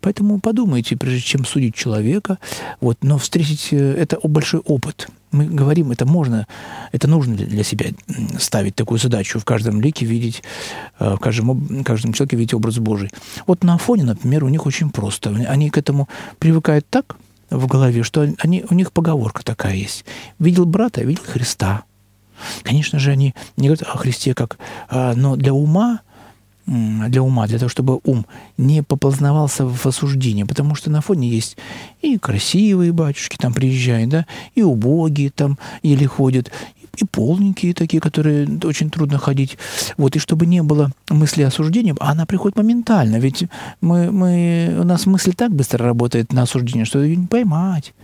[0.00, 2.38] Поэтому подумайте, прежде чем судить человека,
[2.80, 5.08] вот, но встретить э, это большой опыт.
[5.30, 6.46] Мы говорим, это можно,
[6.90, 7.90] это нужно для себя
[8.38, 10.42] ставить такую задачу, в каждом лике видеть,
[10.98, 13.10] э, в каждом, в каждом человеке видеть образ Божий.
[13.46, 15.30] Вот на Афоне, например, у них очень просто.
[15.48, 16.08] Они к этому
[16.38, 17.16] привыкают так,
[17.50, 20.04] в голове, что они, у них поговорка такая есть.
[20.38, 21.84] Видел брата, видел Христа.
[22.62, 24.58] Конечно же, они не говорят о Христе как...
[24.88, 26.00] А, но для ума,
[26.66, 28.26] для ума, для того, чтобы ум
[28.58, 31.56] не поползновался в осуждение, потому что на фоне есть
[32.02, 36.52] и красивые батюшки там приезжают, да, и убогие там еле ходят,
[37.00, 39.58] и полненькие такие, которые очень трудно ходить.
[39.96, 43.44] Вот, и чтобы не было мысли осуждения, а она приходит моментально, ведь
[43.80, 47.94] мы, мы, у нас мысль так быстро работает на осуждение, что ее не поймать.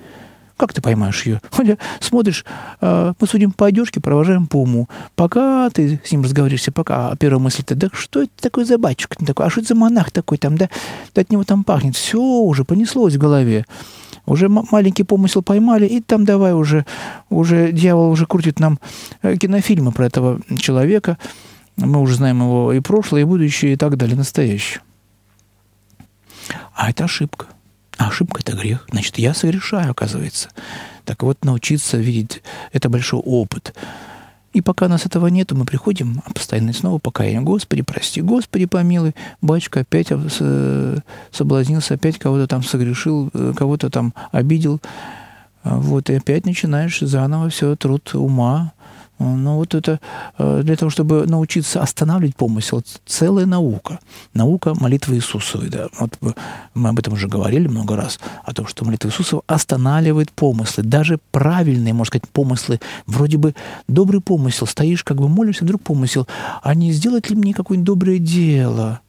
[0.57, 1.40] Как ты поймаешь ее?
[2.00, 2.44] Смотришь,
[2.80, 4.88] э, мы судим по одежке, провожаем по уму.
[5.16, 9.16] Пока ты с ним разговариваешься, пока а первая мысль-то, да что это такое за батюшка
[9.24, 9.46] такой?
[9.46, 10.68] А что это за монах такой там, да?
[11.12, 11.96] Да от него там пахнет.
[11.96, 13.66] Все уже понеслось в голове.
[14.26, 16.87] Уже маленький помысел поймали, и там давай уже,
[17.28, 18.78] уже дьявол уже крутит нам
[19.22, 21.18] э, кинофильмы про этого человека.
[21.76, 24.80] Мы уже знаем его и прошлое, и будущее, и так далее, настоящее.
[26.74, 27.46] А это ошибка.
[27.98, 28.87] А ошибка– это грех.
[28.90, 30.48] Значит, я совершаю, оказывается.
[31.04, 33.74] Так вот, научиться видеть– это большой опыт.
[34.54, 37.42] И пока нас этого нет, мы приходим, а постоянно снова покаяние.
[37.42, 39.14] Господи, прости, Господи, помилуй.
[39.42, 40.98] Батюшка опять э,
[41.32, 44.80] соблазнился, опять кого-то там согрешил, э, кого-то там обидел.
[45.64, 48.72] А вот, и опять начинаешь заново все, труд ума,
[49.18, 50.00] ну, вот это
[50.38, 54.00] э, для того, чтобы научиться останавливать помысел, целая наука.
[54.33, 55.68] Наука молитвы Иисусовой.
[55.68, 55.88] Да.
[55.98, 56.18] Вот
[56.74, 61.18] мы об этом уже говорили много раз, о том, что молитва Иисусова останавливает помыслы, даже
[61.31, 62.81] правильные, можно сказать, помыслы.
[63.07, 63.55] Вроде бы
[63.88, 66.27] добрый помысел, стоишь, как бы молишься, вдруг помысел,
[66.62, 69.00] а не сделать ли мне какое-нибудь доброе дело?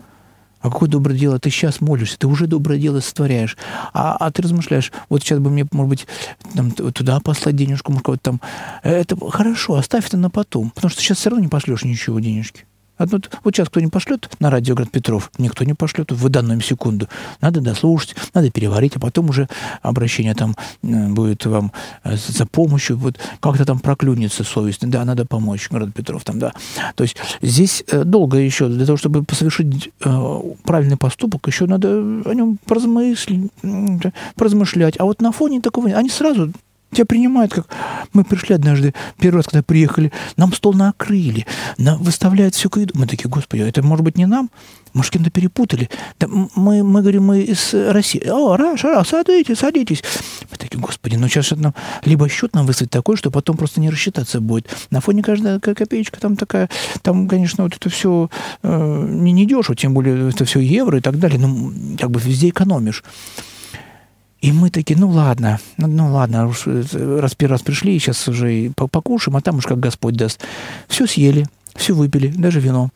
[0.65, 1.37] А какое доброе дело?
[1.37, 3.55] Ты сейчас молишься, ты уже доброе дело сотворяешь.
[3.93, 6.07] А, а ты размышляешь, вот сейчас бы мне, может быть,
[6.55, 8.41] там, туда послать денежку, может, кого-то там.
[8.81, 12.65] Это хорошо, оставь это на потом, потому что сейчас все равно не пошлешь ничего денежки.
[12.97, 17.07] А вот, сейчас кто-нибудь пошлет на радио Град Петров, никто не пошлет в данную секунду.
[17.41, 19.47] Надо дослушать, надо переварить, а потом уже
[19.81, 21.71] обращение там э, будет вам
[22.03, 24.87] э, за помощью, вот как-то там проклюнется совесть.
[24.87, 26.53] Да, надо помочь, Град Петров там, да.
[26.95, 29.91] То есть здесь э, долго еще, для того, чтобы совершить
[30.63, 34.95] правильный поступок, еще надо о нем поразмышлять.
[34.99, 36.51] А вот на фоне такого, они сразу
[36.95, 37.67] Тебя принимают, как
[38.13, 41.45] мы пришли однажды, первый раз, когда приехали, нам стол накрыли,
[41.77, 42.93] нам выставляют всю еду.
[42.95, 44.49] Мы такие, господи, а это может быть не нам?
[44.93, 45.89] Может, кем-то перепутали?
[46.21, 48.25] Да мы, мы говорим, мы из России.
[48.29, 50.03] О, Раша, садитесь, садитесь.
[50.49, 53.89] Мы такие, господи, ну сейчас нам либо счет нам выставить такой, что потом просто не
[53.89, 54.69] рассчитаться будет.
[54.91, 56.69] На фоне каждая копеечка там такая,
[57.01, 58.29] там, конечно, вот это все
[58.63, 61.39] э, не, не дешево, тем более это все евро и так далее.
[61.39, 63.03] Ну, как бы везде экономишь.
[64.41, 68.53] И мы такие, ну ладно, ну, ну ладно, э, раз первый раз пришли, сейчас уже
[68.53, 70.41] и покушаем, а там уж как Господь даст.
[70.87, 72.89] Все съели, все выпили, даже вино.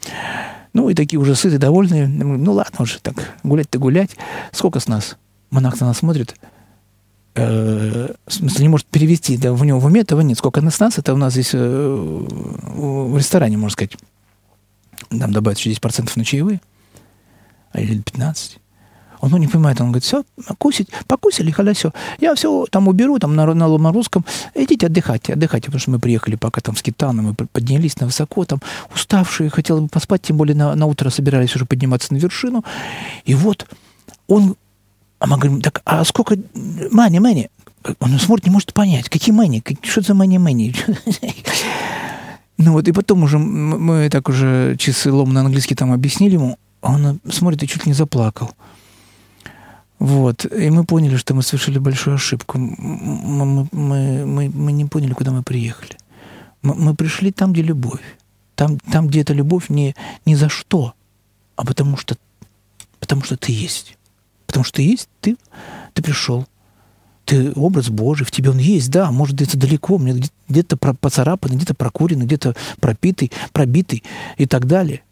[0.74, 2.08] Ну и такие уже сытые, довольные.
[2.08, 4.12] Ну ладно уже так, гулять-то гулять.
[4.52, 5.18] Сколько с нас?
[5.50, 6.36] Монах на нас смотрит.
[7.36, 10.38] Э, в смысле, не может перевести, да, в него в уме этого нет.
[10.38, 13.98] Сколько нас нас, это у нас здесь э, в ресторане, можно сказать.
[15.10, 16.62] Нам добавят 60% на чаевые.
[17.74, 18.59] Или 15.
[19.22, 20.24] Он ну, не понимает, он говорит, все,
[20.58, 21.92] кусить, покусили, все.
[22.20, 24.24] Я все там уберу, там на, на, на русском,
[24.56, 28.46] идите отдыхайте, отдыхайте, потому что мы приехали пока там с Китаном, мы поднялись на высоко,
[28.46, 28.62] там
[28.94, 32.64] уставшие, хотел бы поспать, тем более на, на утро собирались уже подниматься на вершину.
[33.26, 33.68] И вот
[34.28, 34.56] он,
[35.20, 36.38] а мы говорим, так, а сколько,
[36.92, 37.50] мани, мани,
[38.00, 40.76] он смотрит, не может понять, какие мани, что за мани, мани.
[42.62, 46.58] Ну вот, и потом уже мы так уже часы лом на английский там объяснили ему,
[46.82, 48.52] он смотрит и чуть ли не заплакал.
[50.00, 50.46] Вот.
[50.46, 52.58] И мы поняли, что мы совершили большую ошибку.
[52.58, 55.98] Мы, мы, мы, мы не поняли, куда мы приехали.
[56.62, 58.02] Мы, пришли там, где любовь.
[58.56, 60.94] Там, там, где эта любовь не, не за что,
[61.56, 62.18] а потому что,
[63.00, 63.98] потому что ты есть.
[64.48, 65.38] Потому что ты есть, ты,
[65.94, 66.46] ты пришел.
[67.26, 71.76] Ты образ Божий, в тебе он есть, да, может где-то далеко, мне где-то поцарапанный, где-то
[71.76, 74.04] прокуренный, где-то пропитый, пробитый
[74.38, 75.04] и так далее.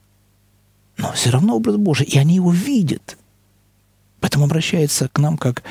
[0.97, 3.17] Но все равно образ Божий, и они его видят.
[4.27, 5.63] Поэтому обращается к нам как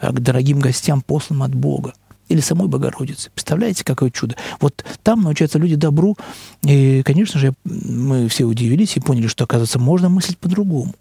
[0.00, 1.92] э, к дорогим гостям, посланным от Бога
[2.30, 3.30] или самой Богородицы.
[3.34, 4.34] Представляете, какое чудо?
[4.60, 6.16] Вот там научаются люди добру,
[6.62, 10.94] и, конечно же, мы все удивились и поняли, что, оказывается, можно мыслить по-другому.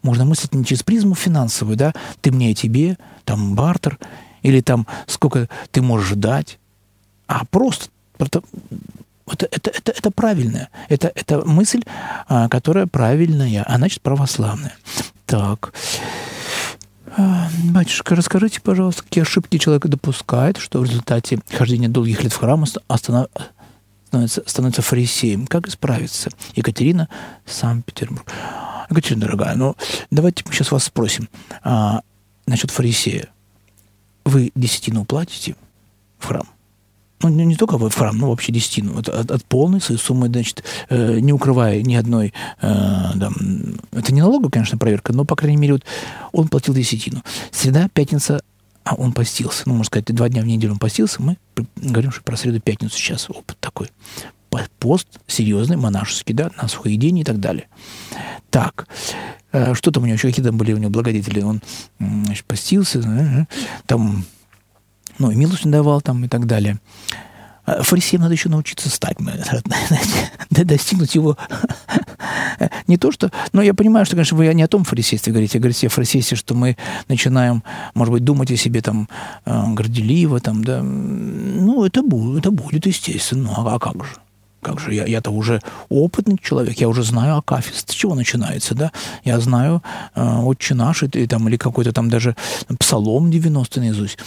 [0.00, 2.96] Можно мыслить не через призму финансовую, да, ты мне и тебе,
[3.26, 3.98] там, бартер,
[4.40, 6.58] или там, сколько ты можешь дать,
[7.26, 8.42] а просто это,
[9.50, 10.70] это, это, это, правильная.
[10.88, 11.82] Это, это мысль,
[12.26, 14.72] а, которая правильная, а значит православная.
[15.26, 15.74] Так.
[17.64, 22.64] Батюшка, расскажите, пожалуйста, какие ошибки человек допускает, что в результате хождения долгих лет в храм
[22.88, 23.28] останов...
[24.08, 25.46] становится, становится фарисеем.
[25.46, 26.30] Как исправиться?
[26.54, 27.08] Екатерина,
[27.46, 28.30] Санкт-Петербург.
[28.90, 29.76] Екатерина, дорогая, ну
[30.10, 31.28] давайте мы сейчас вас спросим
[31.62, 32.00] а,
[32.46, 33.28] насчет фарисея.
[34.24, 35.56] Вы десятину платите
[36.18, 36.48] в храм?
[37.22, 40.62] Ну, не только в храм, но вообще десятину, от, от, от полной своей суммы, значит,
[40.90, 43.30] э, не укрывая ни одной, э, да,
[43.92, 45.84] это не налоговая, конечно, проверка, но, по крайней мере, вот
[46.32, 47.22] он платил десятину.
[47.50, 48.42] Среда, пятница,
[48.84, 49.62] а он постился.
[49.66, 51.22] Ну, можно сказать, два дня в неделю он постился.
[51.22, 51.38] Мы
[51.76, 53.90] говорим, что про среду, пятницу сейчас опыт такой.
[54.78, 57.66] Пост серьезный, монашеский, да, на сухоедение и так далее.
[58.50, 58.86] Так,
[59.52, 61.40] э, что там у него еще, какие там были у него благодетели?
[61.40, 61.62] Он
[61.98, 63.46] значит, постился,
[63.86, 64.24] там
[65.18, 66.78] ну, и милость давал там и так далее.
[67.66, 69.16] А фарисеям надо еще научиться стать,
[70.50, 71.38] достигнуть его.
[72.86, 73.30] Не то, что...
[73.52, 76.54] Но я понимаю, что, конечно, вы не о том фарисействе говорите, говорите о фарисействе, что
[76.54, 76.76] мы
[77.08, 77.62] начинаем,
[77.94, 79.08] может быть, думать о себе там
[79.46, 80.82] э, горделиво, там, да.
[80.82, 83.44] Ну, это будет, это будет, естественно.
[83.44, 84.12] Ну, а, а как же?
[84.60, 88.92] Как же я, я-то уже опытный человек, я уже знаю Акафист, с чего начинается, да?
[89.24, 89.82] Я знаю
[90.14, 92.36] э, Отче наш, и, там, или какой-то там даже
[92.78, 94.18] Псалом 90 наизусть.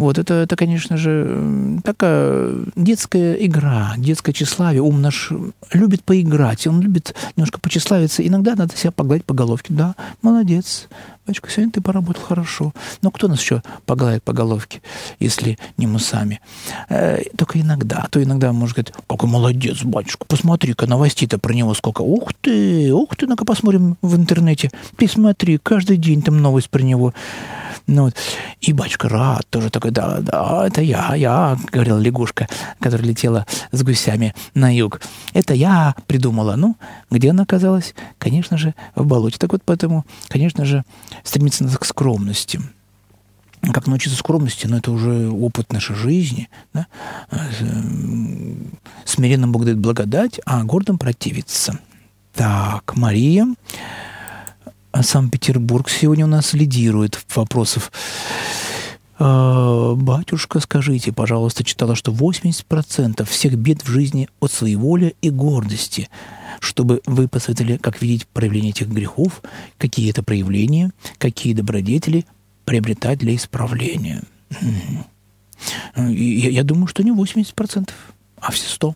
[0.00, 4.80] Вот это, это, конечно же, такая детская игра, детское тщеславие.
[4.80, 5.30] Ум наш
[5.74, 8.26] любит поиграть, он любит немножко почеславиться.
[8.26, 9.74] Иногда надо себя погладить по головке.
[9.74, 10.88] Да, молодец,
[11.30, 12.72] Батюшка, сегодня ты поработал хорошо.
[13.02, 14.82] Но кто нас еще погладит по головке,
[15.20, 16.40] если не мы сами?
[16.88, 17.98] Э, только иногда.
[18.02, 22.00] А то иногда может сказать, какой молодец, батюшка, посмотри-ка, новостей-то про него сколько.
[22.00, 24.72] Ух ты, ух ты, ну-ка посмотрим в интернете.
[24.96, 27.14] Ты смотри, каждый день там новость про него.
[27.86, 28.14] Ну, вот.
[28.60, 32.46] И батюшка рад тоже такой, да, да, это я, я, говорила лягушка,
[32.78, 35.00] которая летела с гусями на юг.
[35.32, 36.56] Это я придумала.
[36.56, 36.76] Ну,
[37.10, 37.94] где она оказалась?
[38.18, 39.38] Конечно же, в болоте.
[39.38, 40.84] Так вот, поэтому, конечно же,
[41.24, 42.60] стремиться к скромности.
[43.72, 46.48] Как научиться скромности, но ну, это уже опыт нашей жизни.
[46.72, 46.86] Да?
[49.04, 51.78] Смиренным Бог дает благодать, а гордым противится.
[52.32, 53.46] Так, Мария.
[54.98, 57.92] Санкт-Петербург сегодня у нас лидирует в вопросах.
[59.20, 66.08] А, батюшка, скажите, пожалуйста, читала, что 80% всех бед в жизни от своеволия и гордости–
[66.60, 69.42] чтобы вы посоветовали, как видеть проявление этих грехов,
[69.78, 72.26] какие это проявления, какие добродетели
[72.64, 74.22] приобретать для исправления.
[75.96, 77.90] Я, думаю, что не 80%,
[78.40, 78.94] а все 100%.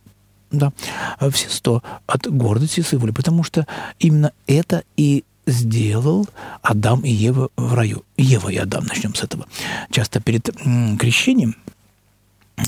[0.51, 0.73] Да,
[1.19, 3.67] а все 100 от гордости и своего, потому что
[3.99, 6.29] именно это и сделал
[6.63, 8.05] Адам и Ева в раю.
[8.17, 9.47] Ева и Адам, начнем с этого.
[9.91, 10.51] Часто перед
[10.99, 11.57] крещением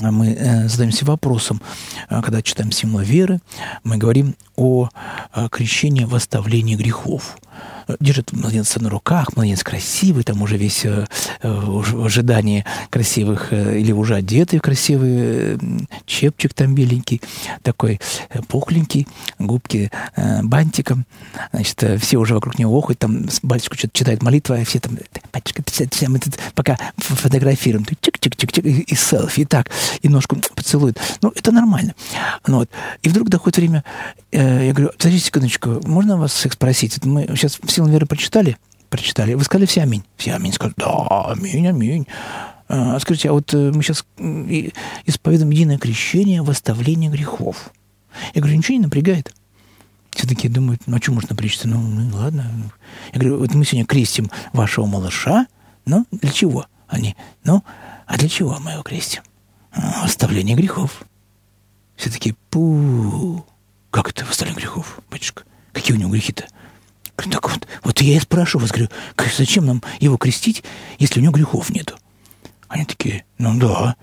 [0.01, 1.61] мы э, задаемся вопросом,
[2.09, 3.39] э, когда читаем символ веры,
[3.83, 4.89] мы говорим о
[5.33, 7.37] э, крещении в оставлении грехов
[7.99, 11.05] держит младенца на руках, младенец красивый, там уже весь э,
[11.41, 15.59] э в ожидании красивых, э, или уже одетый красивый
[16.05, 17.21] чепчик там беленький,
[17.61, 17.99] такой
[18.47, 19.07] пухленький,
[19.39, 19.91] губки
[20.43, 21.05] бантиком,
[21.51, 24.97] значит, все уже вокруг него охают, там батюшка что-то читает молитву, а все там,
[25.33, 29.69] батюшка, все, мы тут пока фотографируем, чик-чик-чик-чик, и, селфи, и так,
[30.01, 30.99] и ножку поцелует.
[31.21, 31.93] Ну, это нормально.
[32.45, 32.69] Ну, вот.
[33.03, 33.83] И вдруг доходит время,
[34.31, 37.03] я говорю, подождите секундочку, можно вас всех спросить?
[37.05, 38.57] Мы сейчас силам веры прочитали?
[38.89, 39.35] Прочитали.
[39.35, 40.03] Вы сказали все аминь.
[40.17, 40.51] Все аминь.
[40.51, 42.07] Сказали, да, аминь, аминь.
[42.67, 44.03] А, скажите, а вот э, мы сейчас
[45.05, 47.71] исповедуем единое крещение в оставлении грехов.
[48.33, 49.33] Я говорю, ничего не напрягает.
[50.11, 51.67] Все таки думают, ну а что можно напрячься?
[51.67, 52.51] Ну, ну ладно.
[53.13, 55.45] Я говорю, вот мы сегодня крестим вашего малыша,
[55.85, 56.65] ну, для чего?
[56.87, 57.63] Они, ну,
[58.07, 59.21] а для чего мы его крестим?
[59.71, 61.03] А, оставление грехов.
[61.95, 63.45] Все таки пу,
[63.91, 65.43] как это оставление грехов, батюшка?
[65.73, 66.47] Какие у него грехи-то?
[67.17, 68.89] Так вот, вот я и спрашиваю вас, говорю,
[69.35, 70.63] зачем нам его крестить,
[70.99, 71.97] если у него грехов нету?
[72.67, 73.95] Они такие, ну да,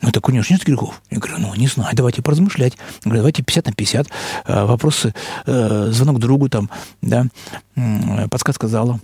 [0.00, 1.02] ну так у него же нет грехов.
[1.10, 2.74] Я говорю, ну не знаю, давайте поразмышлять.
[2.74, 4.08] Я говорю, давайте 50 на 50.
[4.46, 5.14] Э, вопросы,
[5.46, 6.70] э, звонок другу там,
[7.02, 7.26] да,
[8.30, 9.00] подсказка зала.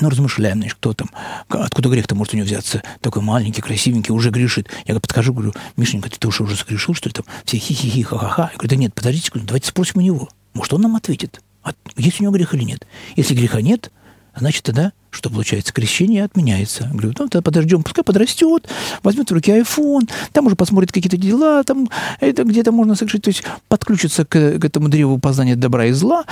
[0.00, 1.08] Ну, размышляем, значит, кто там,
[1.48, 4.68] откуда грех-то может у него взяться, такой маленький, красивенький, уже грешит.
[4.84, 8.50] Я подхожу, говорю, Мишенька, ты, ты уже, согрешил, что ли, там, все хи-хи-хи, ха-ха-ха.
[8.52, 10.28] Я говорю, да нет, подождите, давайте спросим у него.
[10.52, 11.40] Может, он нам ответит.
[11.66, 12.86] А есть у него грех или нет?
[13.16, 13.90] Если греха нет,
[14.36, 15.72] значит, тогда что получается?
[15.72, 16.88] Крещение отменяется.
[16.92, 18.68] Говорю, ну, тогда подождем, пускай подрастет,
[19.02, 21.88] возьмет в руки iPhone, там уже посмотрит какие-то дела, там
[22.20, 26.24] это где-то можно совершить, то есть подключиться к, к этому древу познания добра и зла,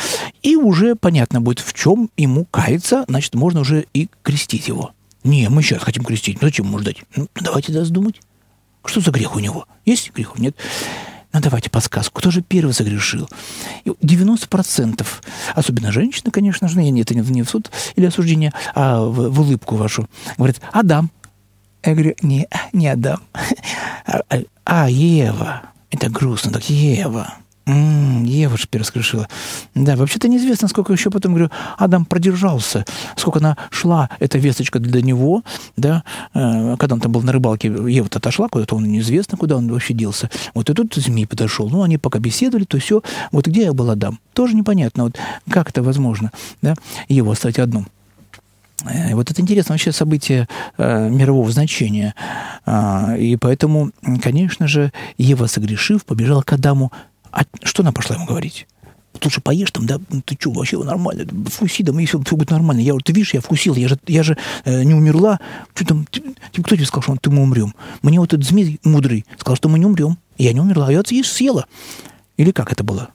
[0.43, 4.93] и уже понятно будет, в чем ему каяться, значит, можно уже и крестить его.
[5.24, 6.99] Не, мы сейчас хотим крестить, ну зачем ему ждать?
[7.16, 8.20] Ну, давайте даст думать.
[8.85, 9.66] Что за грех у него?
[9.87, 10.39] Есть грех?
[10.39, 10.55] Нет.
[11.35, 12.20] Ну, давайте подсказку.
[12.20, 13.28] Кто же первый загрешил?
[13.85, 15.05] 90%,
[15.57, 19.74] особенно женщины, конечно же, нет, это не в суд или осуждение, а в, в улыбку
[19.74, 20.09] вашу,
[20.39, 21.11] говорят, Адам.
[21.85, 23.20] Я говорю, не, не Адам,
[24.07, 25.62] а, а, а Ева.
[25.91, 27.35] Это грустно, так Ева.
[27.67, 29.29] Ева же скрешила.
[29.75, 32.85] Да, вообще-то неизвестно, сколько еще потом, говорю, Адам продержался,
[33.17, 35.43] сколько она шла, эта весточка для него,
[35.77, 36.05] да,
[36.35, 39.95] э, когда он там был на рыбалке, Ева-то отошла куда-то, он неизвестно, куда он вообще
[39.95, 40.31] делся.
[40.53, 43.03] Вот и тут змей подошел, ну, они пока беседовали, то все,
[43.33, 44.19] вот где я был Адам?
[44.35, 46.75] Тоже непонятно, вот как это возможно, да,
[47.09, 47.87] его оставить одну.
[48.85, 52.15] Э, вот это интересное вообще событие э, мирового значения.
[52.67, 53.91] Э, и поэтому,
[54.23, 56.93] конечно же, Ева, согрешив, побежала к Адаму
[57.35, 58.66] а что она пошла ему говорить?
[59.22, 62.80] лучше поешь там, да, ну, ты что, вообще нормально, вкуси, да, и все, будет нормально.
[62.80, 65.41] Я, ты видишь, я вкусил, я же, я же э, не умерла.
[65.74, 66.22] Что там, ты,
[66.62, 67.74] кто тебе сказал, что ты мы умрем?
[68.03, 70.18] Мне вот этот змей мудрый сказал, что мы не умрем.
[70.37, 71.66] Я не умерла, а я съешь, съела.
[72.37, 73.11] Или как это было?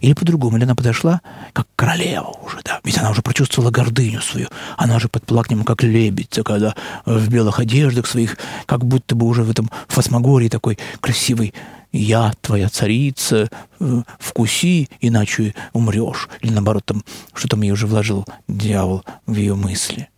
[0.00, 1.20] Или по-другому, или она подошла,
[1.52, 2.80] как королева уже, да.
[2.84, 4.48] Ведь она уже прочувствовала гордыню свою.
[4.78, 6.74] Она же подплыла к нему, как лебедь, когда
[7.04, 11.52] в белых одеждах своих, как будто бы уже в этом фасмогории такой красивый
[11.92, 16.28] я твоя царица, э, вкуси, иначе умрешь.
[16.40, 20.08] Или наоборот, там, что там ей уже вложил дьявол в ее мысли.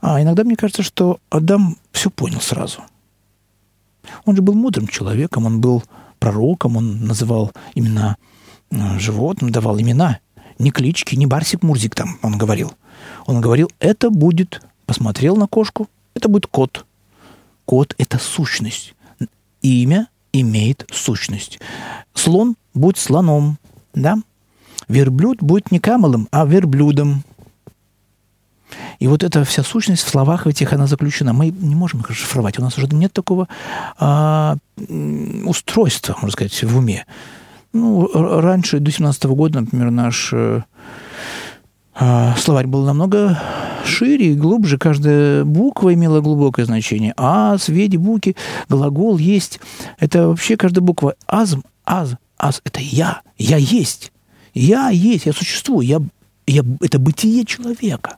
[0.00, 2.82] А иногда мне кажется, что Адам все понял сразу.
[4.24, 5.82] Он же был мудрым человеком, он был
[6.18, 8.16] пророком, он называл имена
[8.70, 10.18] э, животным, давал имена,
[10.58, 12.72] не клички, не Барсик Мурзик там, он говорил.
[13.26, 16.86] Он говорил, это будет, посмотрел на кошку, это будет кот.
[17.64, 18.94] Кот– это сущность.
[19.62, 20.08] Имя
[20.40, 21.60] имеет сущность.
[22.14, 23.58] Слон будет слоном,
[23.94, 24.16] да?
[24.88, 27.22] Верблюд будет не камелом, а верблюдом.
[28.98, 31.32] И вот эта вся сущность в словах этих, она заключена.
[31.32, 32.58] Мы не можем их расшифровать.
[32.58, 33.48] У нас уже нет такого
[33.98, 34.56] а,
[35.44, 37.06] устройства, можно сказать, в уме.
[37.72, 38.08] Ну,
[38.40, 40.62] раньше, до 17 года, например, наш э,
[41.94, 43.40] а, словарь был намного
[43.86, 44.78] шире и глубже.
[44.78, 47.14] Каждая буква имела глубокое значение.
[47.16, 48.36] А, сведи, буки,
[48.68, 49.60] глагол есть.
[49.98, 51.14] Это вообще каждая буква.
[51.26, 53.22] Азм, аз, аз– это я.
[53.38, 54.12] Я есть.
[54.54, 55.86] Я есть, я существую.
[55.86, 56.00] Я,
[56.46, 58.16] я, это бытие человека.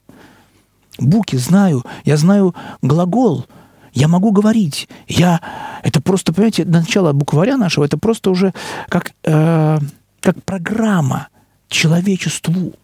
[0.99, 1.85] Буки знаю.
[2.05, 3.47] Я знаю глагол.
[3.93, 4.89] Я могу говорить.
[5.09, 5.41] Я...
[5.83, 8.53] Это просто, понимаете, начало букваря нашего, это просто уже
[8.89, 9.79] как, э,
[10.21, 11.29] как программа
[11.69, 12.75] человечеству.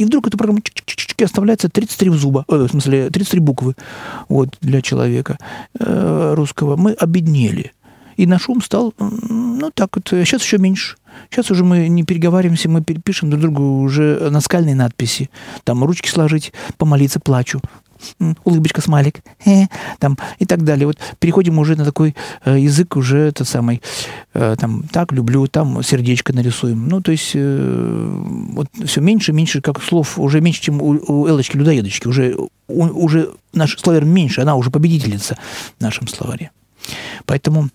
[0.00, 3.74] И вдруг эту программу чик оставляется 33 зуба, э, в смысле 33 буквы
[4.30, 5.36] вот, для человека
[5.78, 6.76] э, русского.
[6.76, 7.72] Мы обеднели.
[8.16, 10.96] И наш ум стал, ну, так вот, сейчас еще меньше.
[11.28, 15.28] Сейчас уже мы не переговариваемся, мы перепишем друг другу уже наскальные надписи.
[15.64, 17.60] Там ручки сложить, помолиться, плачу
[18.44, 19.66] улыбочка, смайлик, э,
[19.98, 20.86] там и так далее.
[20.86, 23.82] Вот переходим уже на такой э, язык уже это самый,
[24.34, 26.88] э, там, так, люблю, там сердечко нарисуем.
[26.88, 28.22] Ну, то есть э,
[28.52, 32.08] вот все меньше, меньше, как слов, уже меньше, чем у, у Элочки Людоедочки.
[32.08, 32.36] Уже,
[32.68, 35.36] у, уже наш словарь меньше, она уже победительница
[35.78, 36.50] в нашем словаре.
[37.26, 37.68] Поэтому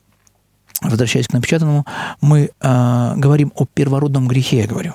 [0.81, 1.85] возвращаясь к напечатанному,
[2.21, 4.93] мы э, говорим о первородном грехе, я говорю.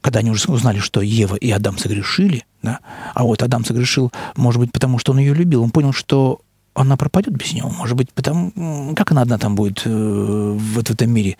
[0.00, 2.80] Когда они уже узнали, что Ева и Адам согрешили– да?
[3.14, 5.62] А вот Адам согрешил, может быть, потому что он ее любил.
[5.62, 6.40] Он понял, что
[6.74, 7.70] она пропадет без него.
[7.70, 8.52] Может быть, потому...
[8.94, 11.38] Как она одна там будет э, в, в этом мире?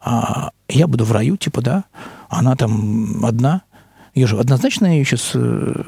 [0.00, 1.84] А я буду в раю, типа, да?
[2.28, 3.62] Она там одна.
[4.14, 5.82] Ее же однозначно ее сейчас э,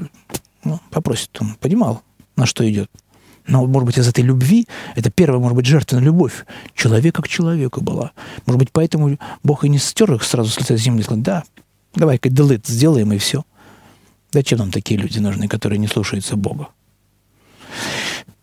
[0.64, 1.30] ну, попросит.
[1.40, 2.02] Он понимал,
[2.36, 2.90] на что идет.
[3.46, 7.80] Но, может быть, из этой любви, это первая, может быть, жертвенная любовь человека к человеку
[7.80, 8.12] была.
[8.46, 11.02] Может быть, поэтому Бог и не стер их сразу с лица земли.
[11.02, 11.42] Сказал, да,
[11.94, 13.44] давай-ка делит сделаем, и все.
[14.32, 16.68] Зачем нам такие люди нужны, которые не слушаются Бога?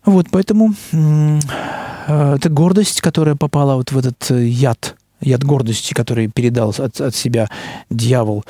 [0.04, 1.38] Вот, поэтому э,
[2.36, 7.14] это гордость, которая попала вот в этот э, яд, яд гордости, который передал от, от
[7.14, 7.48] себя
[7.90, 8.44] дьявол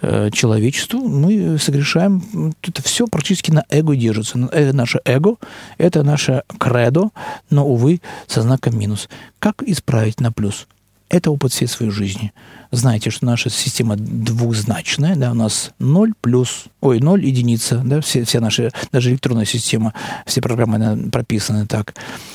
[0.00, 2.54] э, человечеству, мы согрешаем.
[2.62, 4.38] Это все практически на эго держится.
[4.50, 5.36] Это наше эго,
[5.78, 7.10] это наше кредо,
[7.50, 9.08] но, увы, со знаком минус.
[9.38, 10.66] Как исправить на плюс?
[11.08, 12.32] Это опыт всей своей жизни.
[12.72, 18.24] Знаете, что наша система двухзначная, да, у нас 0 плюс, ой, 0 единица, да, все,
[18.24, 19.94] вся наша, даже электронная система,
[20.26, 21.94] все программы прописаны так.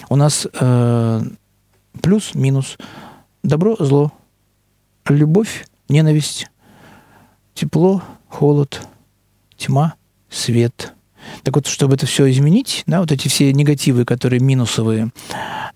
[0.09, 1.21] У нас э,
[2.01, 2.77] плюс, минус,
[3.43, 4.13] добро, зло,
[5.09, 6.47] любовь, ненависть,
[7.53, 8.87] тепло, холод,
[9.57, 9.95] тьма,
[10.29, 10.93] свет.
[11.43, 15.11] Так вот, чтобы это все изменить, да, вот эти все негативы, которые минусовые,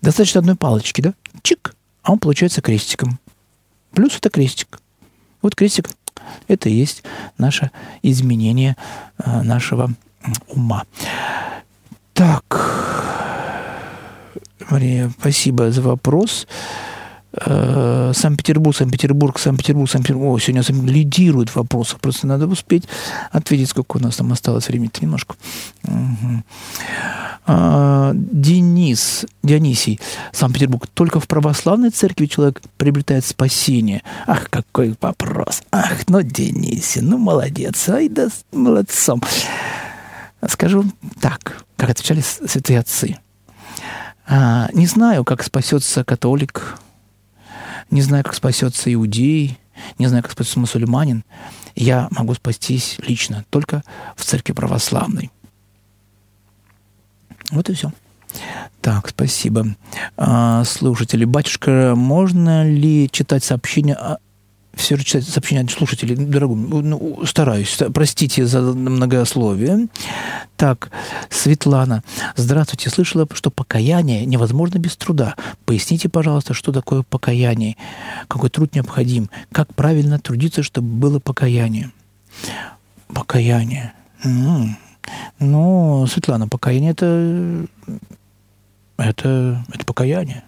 [0.00, 1.75] достаточно одной палочки, да, чик,
[2.06, 3.18] а он получается крестиком.
[3.92, 4.78] Плюс это крестик.
[5.42, 5.90] Вот крестик–
[6.48, 7.02] это и есть
[7.36, 8.76] наше изменение
[9.18, 9.90] э, нашего
[10.46, 10.84] ума.
[12.14, 12.44] Так,
[14.70, 16.46] Мария, спасибо за вопрос.
[17.32, 20.36] Э, Санкт-Петербург, Санкт-Петербург, Санкт-Петербург, Санкт-Петербург.
[20.36, 21.98] О, сегодня лидирует в вопросах.
[22.00, 22.84] Просто надо успеть
[23.32, 25.34] ответить, сколько у нас там осталось времени-то немножко.
[25.82, 26.44] Угу.
[27.48, 30.00] А, Денис, Дионисий,
[30.32, 30.88] Санкт-Петербург.
[30.92, 34.02] Только в православной церкви человек приобретает спасение.
[34.26, 35.62] Ах, какой вопрос.
[35.70, 37.88] Ах, ну, Денисий, ну, молодец.
[37.88, 39.22] Ай, да, молодцом.
[40.48, 40.84] Скажу
[41.20, 43.16] так, как отвечали святые отцы.
[44.26, 46.78] А, не знаю, как спасется католик,
[47.90, 49.58] не знаю, как спасется иудей,
[49.98, 51.24] не знаю, как спасется мусульманин.
[51.76, 53.84] Я могу спастись лично только
[54.16, 55.30] в церкви православной.
[57.50, 57.92] Вот и все.
[58.80, 59.66] Так, спасибо.
[60.16, 63.96] А, слушатели, батюшка, можно ли читать сообщения
[64.76, 69.88] все же читать сообщения от слушателей, дорогой, ну, стараюсь, простите за многословие.
[70.56, 70.90] Так,
[71.30, 72.04] Светлана,
[72.36, 75.34] здравствуйте, слышала, что покаяние невозможно без труда.
[75.64, 77.76] Поясните, пожалуйста, что такое покаяние,
[78.28, 81.90] какой труд необходим, как правильно трудиться, чтобы было покаяние.
[83.08, 83.94] Покаяние.
[84.24, 84.76] М-м.
[85.38, 87.66] Ну, Светлана, покаяние это,
[88.96, 90.44] это, это покаяние.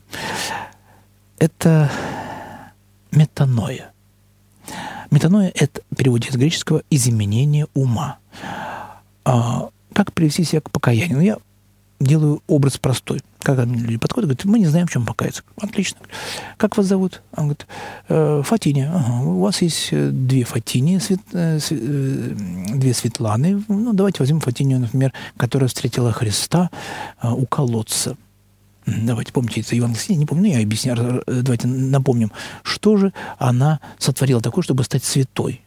[1.38, 1.90] Это
[3.12, 3.92] метаноя.
[5.10, 8.18] Метаноя– это в переводе с греческого «изменение ума».
[9.24, 11.16] А как привести себя к покаянию?
[11.16, 11.38] Ну, я
[12.00, 13.20] делаю образ простой.
[13.40, 15.42] Как люди подходят, говорят, мы не знаем, в чем покаяться.
[15.60, 15.98] Отлично.
[16.56, 17.22] Как вас зовут?
[17.36, 17.66] Он говорит,
[18.08, 18.92] э, Фатиня.
[18.94, 22.34] Ага, у вас есть э, две Фатини, свет, э, э,
[22.74, 23.62] две Светланы.
[23.68, 26.70] Ну, давайте возьмем Фатиню, например, которая встретила Христа
[27.22, 28.16] э, у колодца.
[28.86, 32.32] Давайте, помните, это Евангелие, не помню, я объясняю, давайте напомним,
[32.62, 35.60] что же она сотворила такое, чтобы стать святой.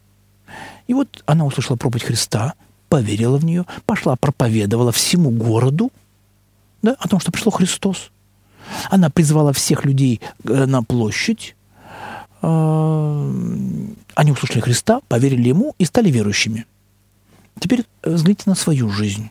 [0.87, 2.55] И вот она услышала проповедь Христа,
[2.89, 5.91] поверила в нее, пошла, проповедовала всему городу,
[6.81, 8.11] да, о том, что пришел Христос.
[8.89, 11.55] Она призвала всех людей э, на площадь.
[12.41, 13.31] А,
[14.15, 16.65] они услышали Христа, поверили Ему и стали верующими.
[17.59, 19.29] Теперь взгляните на свою жизнь.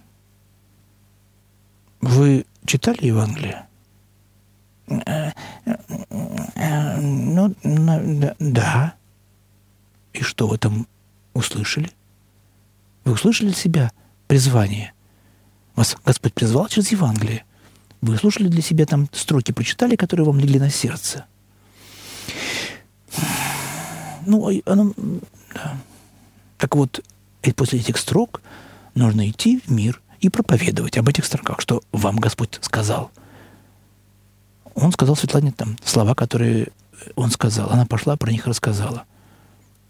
[2.01, 3.66] Вы читали Евангелие?
[7.26, 7.55] Ну,
[8.38, 8.94] да.
[10.12, 10.86] И что вы там
[11.34, 11.90] услышали?
[13.05, 13.92] Вы услышали себя
[14.26, 14.92] призвание–
[15.77, 17.45] вас Господь призвал через Евангелие.
[18.01, 21.27] Вы слушали для себя там строки, прочитали, которые вам легли на сердце.
[24.27, 24.93] Ну, а, оно,
[25.55, 25.77] да.
[26.59, 27.03] Так вот,
[27.57, 28.43] после этих строк
[28.95, 33.11] нужно идти в мир и проповедовать об этих строках, что вам Господь сказал.
[34.75, 36.68] Он сказал Светлане там слова, которые
[37.16, 37.71] он сказал.
[37.71, 39.05] Она пошла, про них рассказала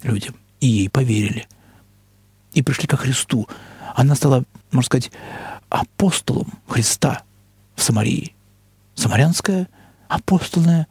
[0.03, 0.35] людям.
[0.61, 1.49] И ей поверили.
[2.53, 3.49] И пришли ко Христу.
[3.95, 5.11] Она стала, можно сказать,
[5.70, 7.22] апостолом Христа
[7.74, 8.34] в Самарии.
[8.94, 9.68] Самарянская
[10.08, 10.86] апостольная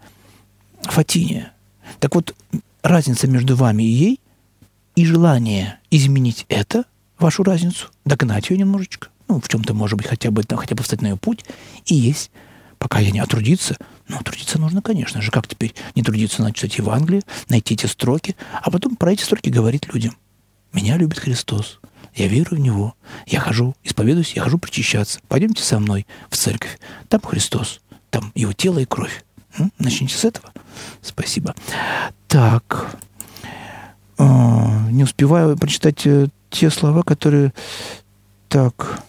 [0.82, 1.52] Фатиния.
[2.00, 2.36] Так вот,
[2.82, 4.20] разница между вами и ей
[4.96, 6.86] и желание изменить это,
[7.20, 11.02] вашу разницу, догнать ее немножечко, ну, в чем-то, может быть, хотя бы, хотя бы встать
[11.02, 11.46] на ее путь,
[11.86, 12.32] и есть
[12.80, 13.78] пока я не отрудиться,
[14.08, 15.30] ну, трудиться нужно, конечно же.
[15.30, 19.94] Как теперь не трудиться, начать Евангелие, найти эти строки, а потом про эти строки говорить
[19.94, 20.18] людям.
[20.74, 21.80] Меня любит Христос.
[22.20, 22.96] Я верю в Него.
[23.28, 25.22] Я хожу, исповедуюсь, я хожу причащаться.
[25.30, 26.78] Пойдемте со мной в церковь.
[27.08, 27.80] Там Христос.
[28.10, 29.24] Там Его тело и кровь.
[29.80, 30.52] Начните с этого.
[31.02, 31.56] Спасибо.
[32.28, 32.98] Так.
[34.18, 37.54] А, не успеваю прочитать э, те слова, которые...
[38.50, 39.02] Так.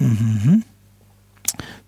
[0.00, 0.62] Угу.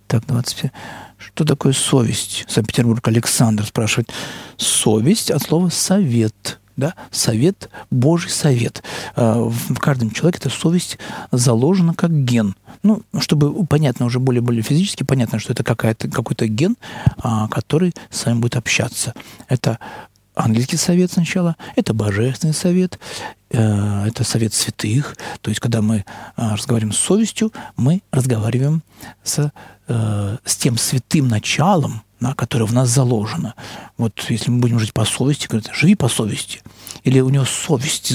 [0.06, 0.70] Так, 25.
[1.16, 2.44] Что такое совесть?
[2.46, 4.12] Санкт-Петербург Александр спрашивает.
[4.58, 8.82] Совесть от слова «совет» да, совет, Божий совет.
[9.16, 10.98] А, в каждом человеке эта совесть
[11.30, 12.54] заложена как ген.
[12.82, 16.76] Ну, чтобы понятно, уже более-более физически понятно, что это какая-то, какой-то ген,
[17.18, 19.14] а, который с вами будет общаться.
[19.48, 19.78] Это
[20.34, 22.98] ангельский совет сначала, это божественный совет,
[23.50, 25.16] э, это совет святых.
[25.40, 26.04] То есть, когда мы
[26.36, 28.82] а, разговариваем с совестью, мы разговариваем
[29.22, 29.52] с,
[29.88, 33.54] э, с тем святым началом, да, которое в нас заложено.
[33.98, 36.60] Вот если мы будем жить по совести, говорят, живи по совести.
[37.02, 38.12] Или у него совесть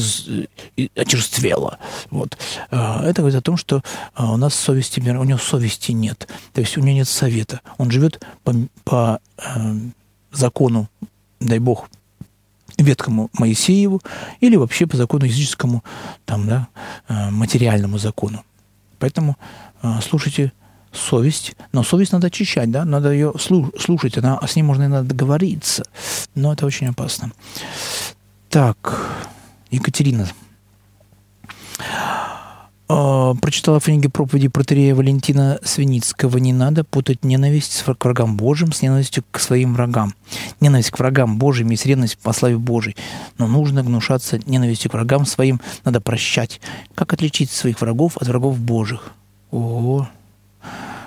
[0.95, 1.77] очерствела.
[2.09, 2.37] Вот.
[2.71, 3.83] А, это говорит о том, что
[4.13, 6.27] а, у нас совести, у него совести нет.
[6.53, 7.59] То есть у него нет совета.
[7.77, 8.55] Он живет по,
[8.85, 9.75] по э,
[10.31, 10.89] закону,
[11.41, 11.89] дай бог,
[12.77, 14.01] веткому Моисееву
[14.39, 15.83] или вообще по закону языческому,
[16.25, 16.67] там, да,
[17.09, 18.45] э, материальному закону.
[18.99, 19.35] Поэтому
[19.83, 20.53] э, слушайте
[20.97, 25.83] совесть, но совесть надо очищать, да, надо ее слушать, она, с ней можно иногда договориться,
[26.35, 27.31] но это очень опасно.
[28.49, 28.99] Так,
[29.71, 30.27] Екатерина.
[32.89, 38.71] Э, прочитала в книге проповеди протерея Валентина Свиницкого «Не надо путать ненависть к врагам Божьим
[38.71, 40.13] с ненавистью к своим врагам.
[40.61, 42.95] Ненависть к врагам Божьим есть ревность по славе Божьей.
[43.37, 46.61] Но нужно гнушаться ненавистью к врагам своим, надо прощать.
[46.95, 49.11] Как отличить своих врагов от врагов Божьих?
[49.51, 50.07] Ого,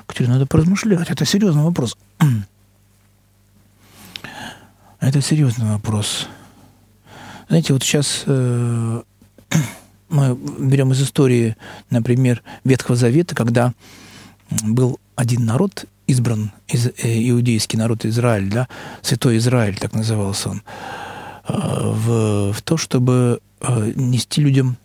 [0.06, 1.10] Катерина, надо поразмышлять.
[1.10, 1.96] Это серьезный вопрос.
[5.00, 6.28] Это серьезный вопрос.
[7.48, 9.02] Знаете, вот сейчас э,
[10.08, 11.56] мы берем из истории,
[11.90, 13.72] например, Ветхого Завета, когда
[14.62, 18.68] был один народ избран, из, э, иудейский народ Израиль, да,
[19.02, 20.62] святой Израиль, так назывался он,
[21.48, 24.76] э, в, в то, чтобы э, нести людям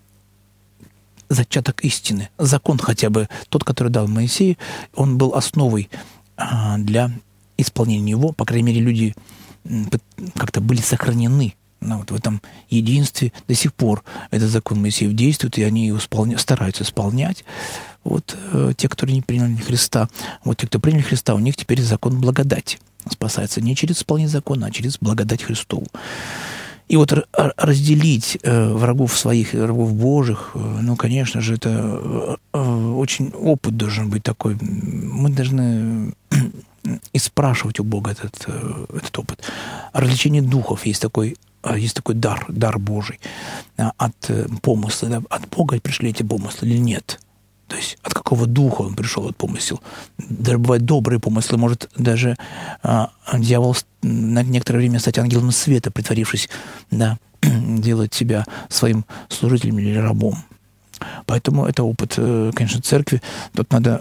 [1.30, 2.30] зачаток истины.
[2.38, 4.58] Закон хотя бы, тот, который дал Моисей,
[4.94, 5.90] он был основой
[6.38, 7.12] а, для
[7.58, 8.32] исполнения его.
[8.32, 9.16] По крайней мере, люди
[10.36, 13.32] как-то были сохранены ну, вот в этом единстве.
[13.48, 16.38] До сих пор этот закон Моисеев действует, и они его исполня...
[16.38, 17.44] стараются исполнять.
[18.04, 20.10] Вот э, те, которые не приняли Христа,
[20.44, 22.80] вот те, кто приняли Христа, у них теперь закон благодати.
[23.10, 25.86] Спасается не через исполнение закона, а через благодать Христову.
[26.88, 32.94] И вот разделить э, врагов своих и врагов Божьих, э, ну, конечно же, это э,
[32.96, 34.56] очень опыт должен быть такой.
[34.62, 36.14] Мы должны
[37.14, 38.48] и спрашивать у Бога этот,
[38.94, 39.52] этот опыт.
[39.94, 41.36] Развлечение духов есть такой,
[41.76, 43.20] есть такой дар, дар Божий
[43.78, 44.32] от
[44.62, 45.24] помысла.
[45.30, 47.20] От Бога пришли эти помыслы или нет?
[47.68, 49.82] То есть от какого духа он пришел, этот помысел.
[50.18, 51.58] Даже бывают добрые помыслы.
[51.58, 52.38] Может даже
[52.84, 56.50] а, дьявол на некоторое время стать ангелом света, притворившись,
[56.92, 60.38] да, делать себя своим служителем или рабом.
[61.26, 63.22] Поэтому это опыт, э, конечно, церкви.
[63.54, 64.00] Тут надо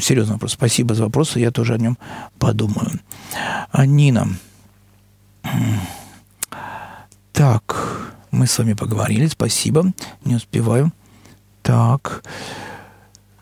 [0.00, 0.52] серьезно вопрос.
[0.52, 1.98] Спасибо за вопрос, я тоже о нем
[2.38, 3.00] подумаю.
[3.70, 4.28] А Нина.
[7.32, 9.92] Так, мы с вами поговорили, спасибо.
[10.24, 10.92] Не успеваю.
[11.62, 12.24] Так,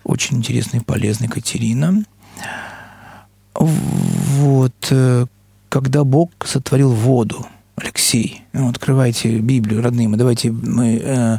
[0.04, 2.04] очень интересный и полезный Катерина.
[3.54, 5.26] Вот, э,
[5.68, 7.46] когда Бог сотворил воду,
[7.76, 11.38] Алексей, ну, открывайте Библию, родные мы, давайте мы э,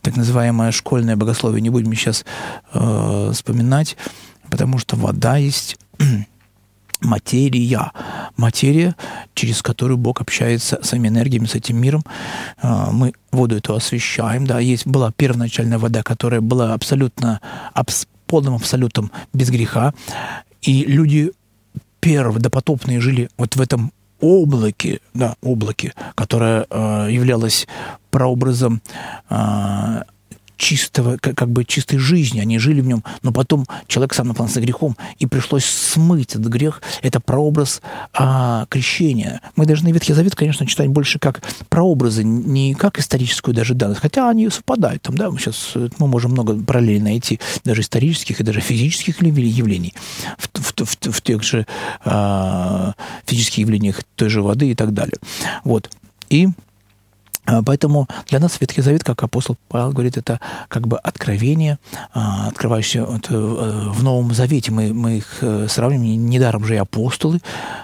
[0.00, 2.24] так называемое школьное богословие не будем сейчас
[2.72, 3.96] э, вспоминать,
[4.48, 5.76] потому что вода есть
[7.02, 7.92] материя.
[8.36, 8.94] Материя,
[9.34, 12.02] через которую Бог общается с своими энергиями, с этим миром.
[12.62, 14.46] Э, мы воду эту освещаем.
[14.46, 17.40] Да, есть, была первоначальная вода, которая была абсолютно,
[17.74, 19.94] абс, полным абсолютом без греха.
[20.62, 21.32] И люди
[22.00, 27.66] первые допотопные жили вот в этом облаке, да, облаке, которое э, являлось
[28.10, 28.80] прообразом
[29.28, 30.02] э,
[30.56, 34.60] чистого, как, как бы чистой жизни, они жили в нем, но потом человек сам наполнился
[34.60, 36.82] грехом, и пришлось смыть этот грех.
[37.02, 37.82] Это прообраз
[38.12, 39.40] а, крещения.
[39.56, 44.28] Мы должны Ветхий Завет, конечно, читать больше как прообразы, не как историческую даже данность, хотя
[44.28, 45.02] они совпадают.
[45.02, 49.94] Там, да, мы сейчас мы можем много параллелей найти, даже исторических и даже физических явлений
[50.38, 51.66] в, в, в, в тех же
[52.04, 52.94] а,
[53.26, 55.18] физических явлениях той же воды и так далее.
[55.64, 55.90] Вот.
[56.28, 56.48] И
[57.44, 61.78] Поэтому для нас Ветхий Завет, как апостол Павел говорит, это как бы откровение,
[62.14, 64.70] а, открывающее э, в Новом Завете.
[64.70, 67.40] Мы, мы их э, сравним, недаром же и апостолы,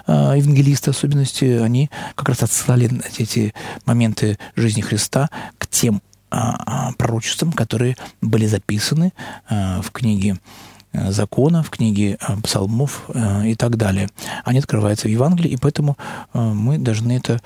[0.07, 3.53] а, евангелисты особенности, они как раз отсылали эти
[3.85, 6.01] моменты жизни Христа к тем
[6.99, 9.13] пророчествам, которые были записаны
[9.49, 10.37] в книге
[10.93, 14.09] закона, в книге э, псалмов э, и так далее.
[14.43, 15.97] Они открываются в Евангелии, и поэтому
[16.33, 17.41] мы должны это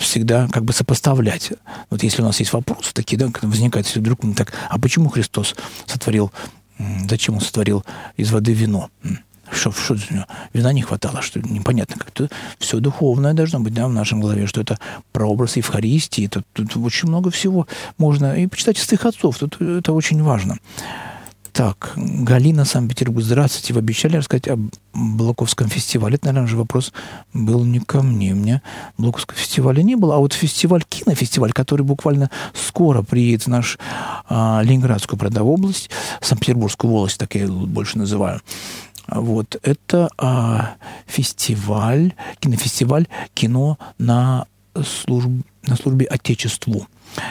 [0.00, 1.52] всегда как бы сопоставлять.
[1.90, 5.08] Вот если у нас есть вопросы такие, да, возникает, если вдруг мы так, а почему
[5.08, 5.54] Христос
[5.86, 6.32] сотворил,
[7.08, 7.84] зачем Он сотворил
[8.16, 8.90] из воды вино?
[9.50, 9.96] Что, что
[10.54, 14.62] вина не хватало, что непонятно, как-то все духовное должно быть да, в нашем голове, что
[14.62, 14.78] это
[15.12, 17.66] прообраз Евхаристии, тут, тут очень много всего
[17.98, 20.58] можно, и почитать святых отцов, тут это очень важно.
[21.52, 23.22] Так, Галина, Санкт-Петербург.
[23.22, 23.74] Здравствуйте.
[23.74, 24.58] Вы обещали рассказать о
[24.94, 26.14] Блоковском фестивале.
[26.14, 26.94] Это, наверное, же вопрос
[27.34, 28.32] был не ко мне.
[28.32, 28.62] У меня
[28.96, 30.14] Блоковского фестиваля не было.
[30.14, 33.78] А вот фестиваль, кинофестиваль, который буквально скоро приедет в наш
[34.30, 35.90] а, Ленинградскую, правда, область,
[36.22, 38.40] Санкт-Петербургскую волость, так я больше называю.
[39.08, 40.76] Вот, это а,
[41.06, 44.46] фестиваль, кинофестиваль кино на,
[44.82, 45.28] служб,
[45.64, 46.86] на службе Отечеству.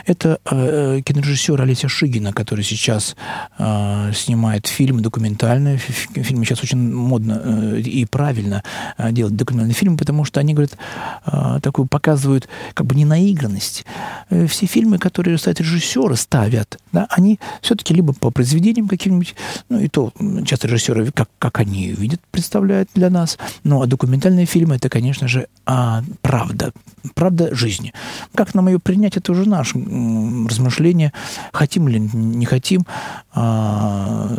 [0.06, 3.16] Это э, кинорежиссер Олеся Шигина, который сейчас
[3.58, 5.78] э, снимает фильмы документальные.
[5.78, 8.64] Фильмы сейчас очень модно э, и правильно
[8.98, 10.78] э, делать документальные фильмы, потому что они, говорят,
[11.26, 13.86] э, такую показывают как бы не наигранность.
[14.30, 19.36] Э, все фильмы, которые ставят режиссеры, ставят, да, они все-таки либо по произведениям каким-нибудь,
[19.70, 20.14] ну и то
[20.46, 23.38] часто режиссеры, как, как они видят, представляют для нас.
[23.64, 26.72] Ну а документальные фильмы, это, конечно же, а, правда,
[27.14, 27.94] правда жизни.
[28.36, 31.14] Как нам ее принять, это уже наш размышления,
[31.54, 32.86] хотим ли не хотим,
[33.34, 34.30] а,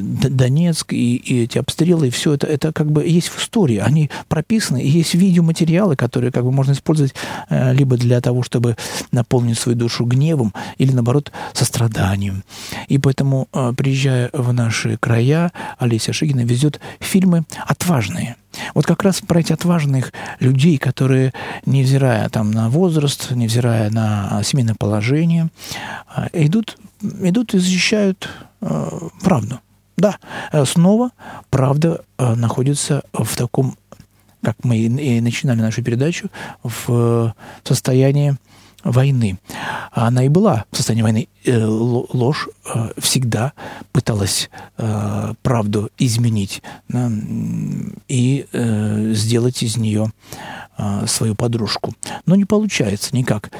[0.00, 4.10] Донецк и, и эти обстрелы, и все это, это как бы есть в истории, они
[4.28, 7.14] прописаны, и есть видеоматериалы, которые как бы можно использовать
[7.48, 8.76] э, либо для того, чтобы
[9.12, 12.44] наполнить свою душу гневом, или наоборот состраданием.
[12.88, 18.36] И поэтому, э, приезжая в наши края, Олеся Шигина везет фильмы отважные–
[18.74, 21.32] вот как раз про эти отважных людей, которые,
[21.66, 25.48] невзирая там, на возраст, невзирая на семейное положение,
[26.08, 28.28] а, идут, идут и защищают
[28.60, 28.90] э,
[29.22, 29.60] правду.
[29.96, 30.18] Да,
[30.52, 31.10] э, снова
[31.50, 33.76] правда э, находится в таком,
[34.42, 36.28] как мы и начинали нашу передачу,
[36.62, 38.36] в состоянии
[38.84, 39.38] войны.
[39.90, 41.28] Она и была в состоянии войны.
[41.44, 43.52] Э, ложь э, всегда
[43.92, 46.62] пыталась э, правду изменить
[48.08, 48.46] и
[49.14, 50.12] сделать из нее
[51.06, 51.94] свою подружку.
[52.26, 53.50] Но не получается никак.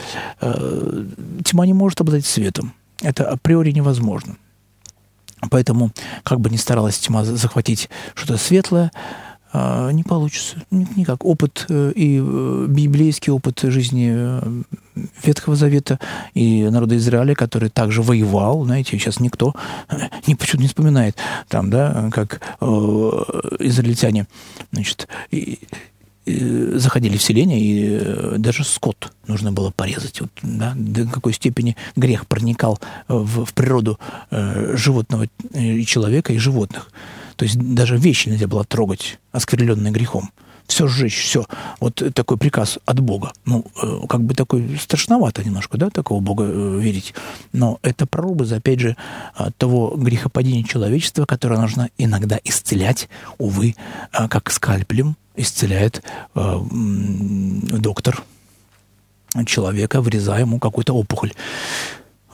[0.41, 2.75] Тьма не может обладать светом.
[3.01, 4.37] Это априори невозможно.
[5.51, 5.91] Поэтому,
[6.23, 8.91] как бы ни старалась тьма захватить что-то светлое,
[9.55, 10.57] не получится.
[10.71, 11.25] Никак.
[11.25, 14.63] Опыт э, и э, библейский опыт жизни э,
[15.23, 16.01] Ветхого Завета
[16.35, 19.55] и народа Израиля, который также воевал, знаете, сейчас никто
[20.27, 21.17] не, почему не вспоминает
[21.49, 22.65] там, да, как э,
[23.61, 24.27] израильтяне,
[24.73, 25.61] значит, и,
[26.27, 30.21] э, заходили в селение, и даже скот нужно было порезать.
[30.21, 34.01] Вот, да, до какой степени грех проникал в, в природу
[34.31, 36.91] э, животного и человека, и животных.
[37.37, 40.31] То есть даже вещи нельзя было трогать, оскверленные грехом
[40.67, 41.47] все сжечь, все.
[41.81, 43.33] Вот такой приказ от Бога.
[43.45, 47.15] Ну, э, как бы такой страшновато немножко, да, такого Бога э, верить.
[47.53, 48.97] Но это прообраз, опять же,
[49.59, 53.09] того грехопадения человечества, которое нужно иногда исцелять,
[53.39, 53.75] увы,
[54.13, 56.05] э, как скальпелем исцеляет
[56.35, 58.23] доктор
[59.47, 61.33] человека, врезая ему какую-то опухоль.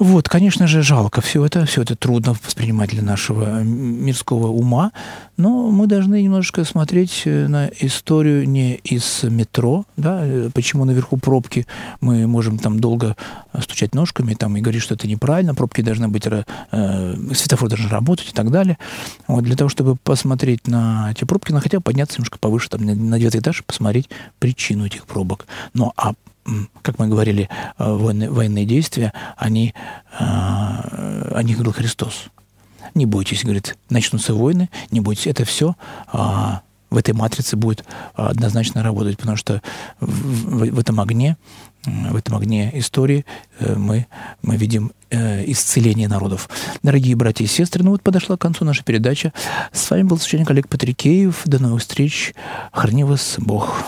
[0.01, 4.92] Вот, конечно же, жалко все это, все это трудно воспринимать для нашего мирского ума,
[5.36, 11.18] но мы должны немножко смотреть э, на историю не из метро, да, э, почему наверху
[11.18, 11.66] пробки,
[12.01, 13.14] мы можем там долго
[13.61, 16.44] стучать ножками там, и говорить, что это неправильно, пробки должны быть, э,
[17.34, 18.78] светофор должен работать и так далее.
[19.28, 22.86] Вот, для того, чтобы посмотреть на эти пробки, надо хотя бы подняться немножко повыше, там,
[22.86, 25.46] на девятый этаж, посмотреть причину этих пробок.
[25.74, 26.14] Ну, а
[26.82, 29.74] как мы говорили, э, военные, военные действия, они,
[30.18, 32.26] э, о них говорил Христос.
[32.95, 35.76] Не бойтесь, говорит, начнутся войны, не бойтесь, это все
[36.09, 37.84] а, в этой матрице будет
[38.14, 39.62] однозначно работать, потому что
[40.01, 41.36] в, в, в этом огне,
[41.84, 43.24] в этом огне истории
[43.61, 44.07] э, мы,
[44.43, 46.49] мы видим исцеление народов.
[46.84, 49.32] Дорогие братья и сестры, ну вот подошла к концу наша передача.
[49.72, 51.43] С вами был священник Олег Патрикеев.
[51.47, 52.32] До новых встреч.
[52.72, 53.84] Храни вас Бог.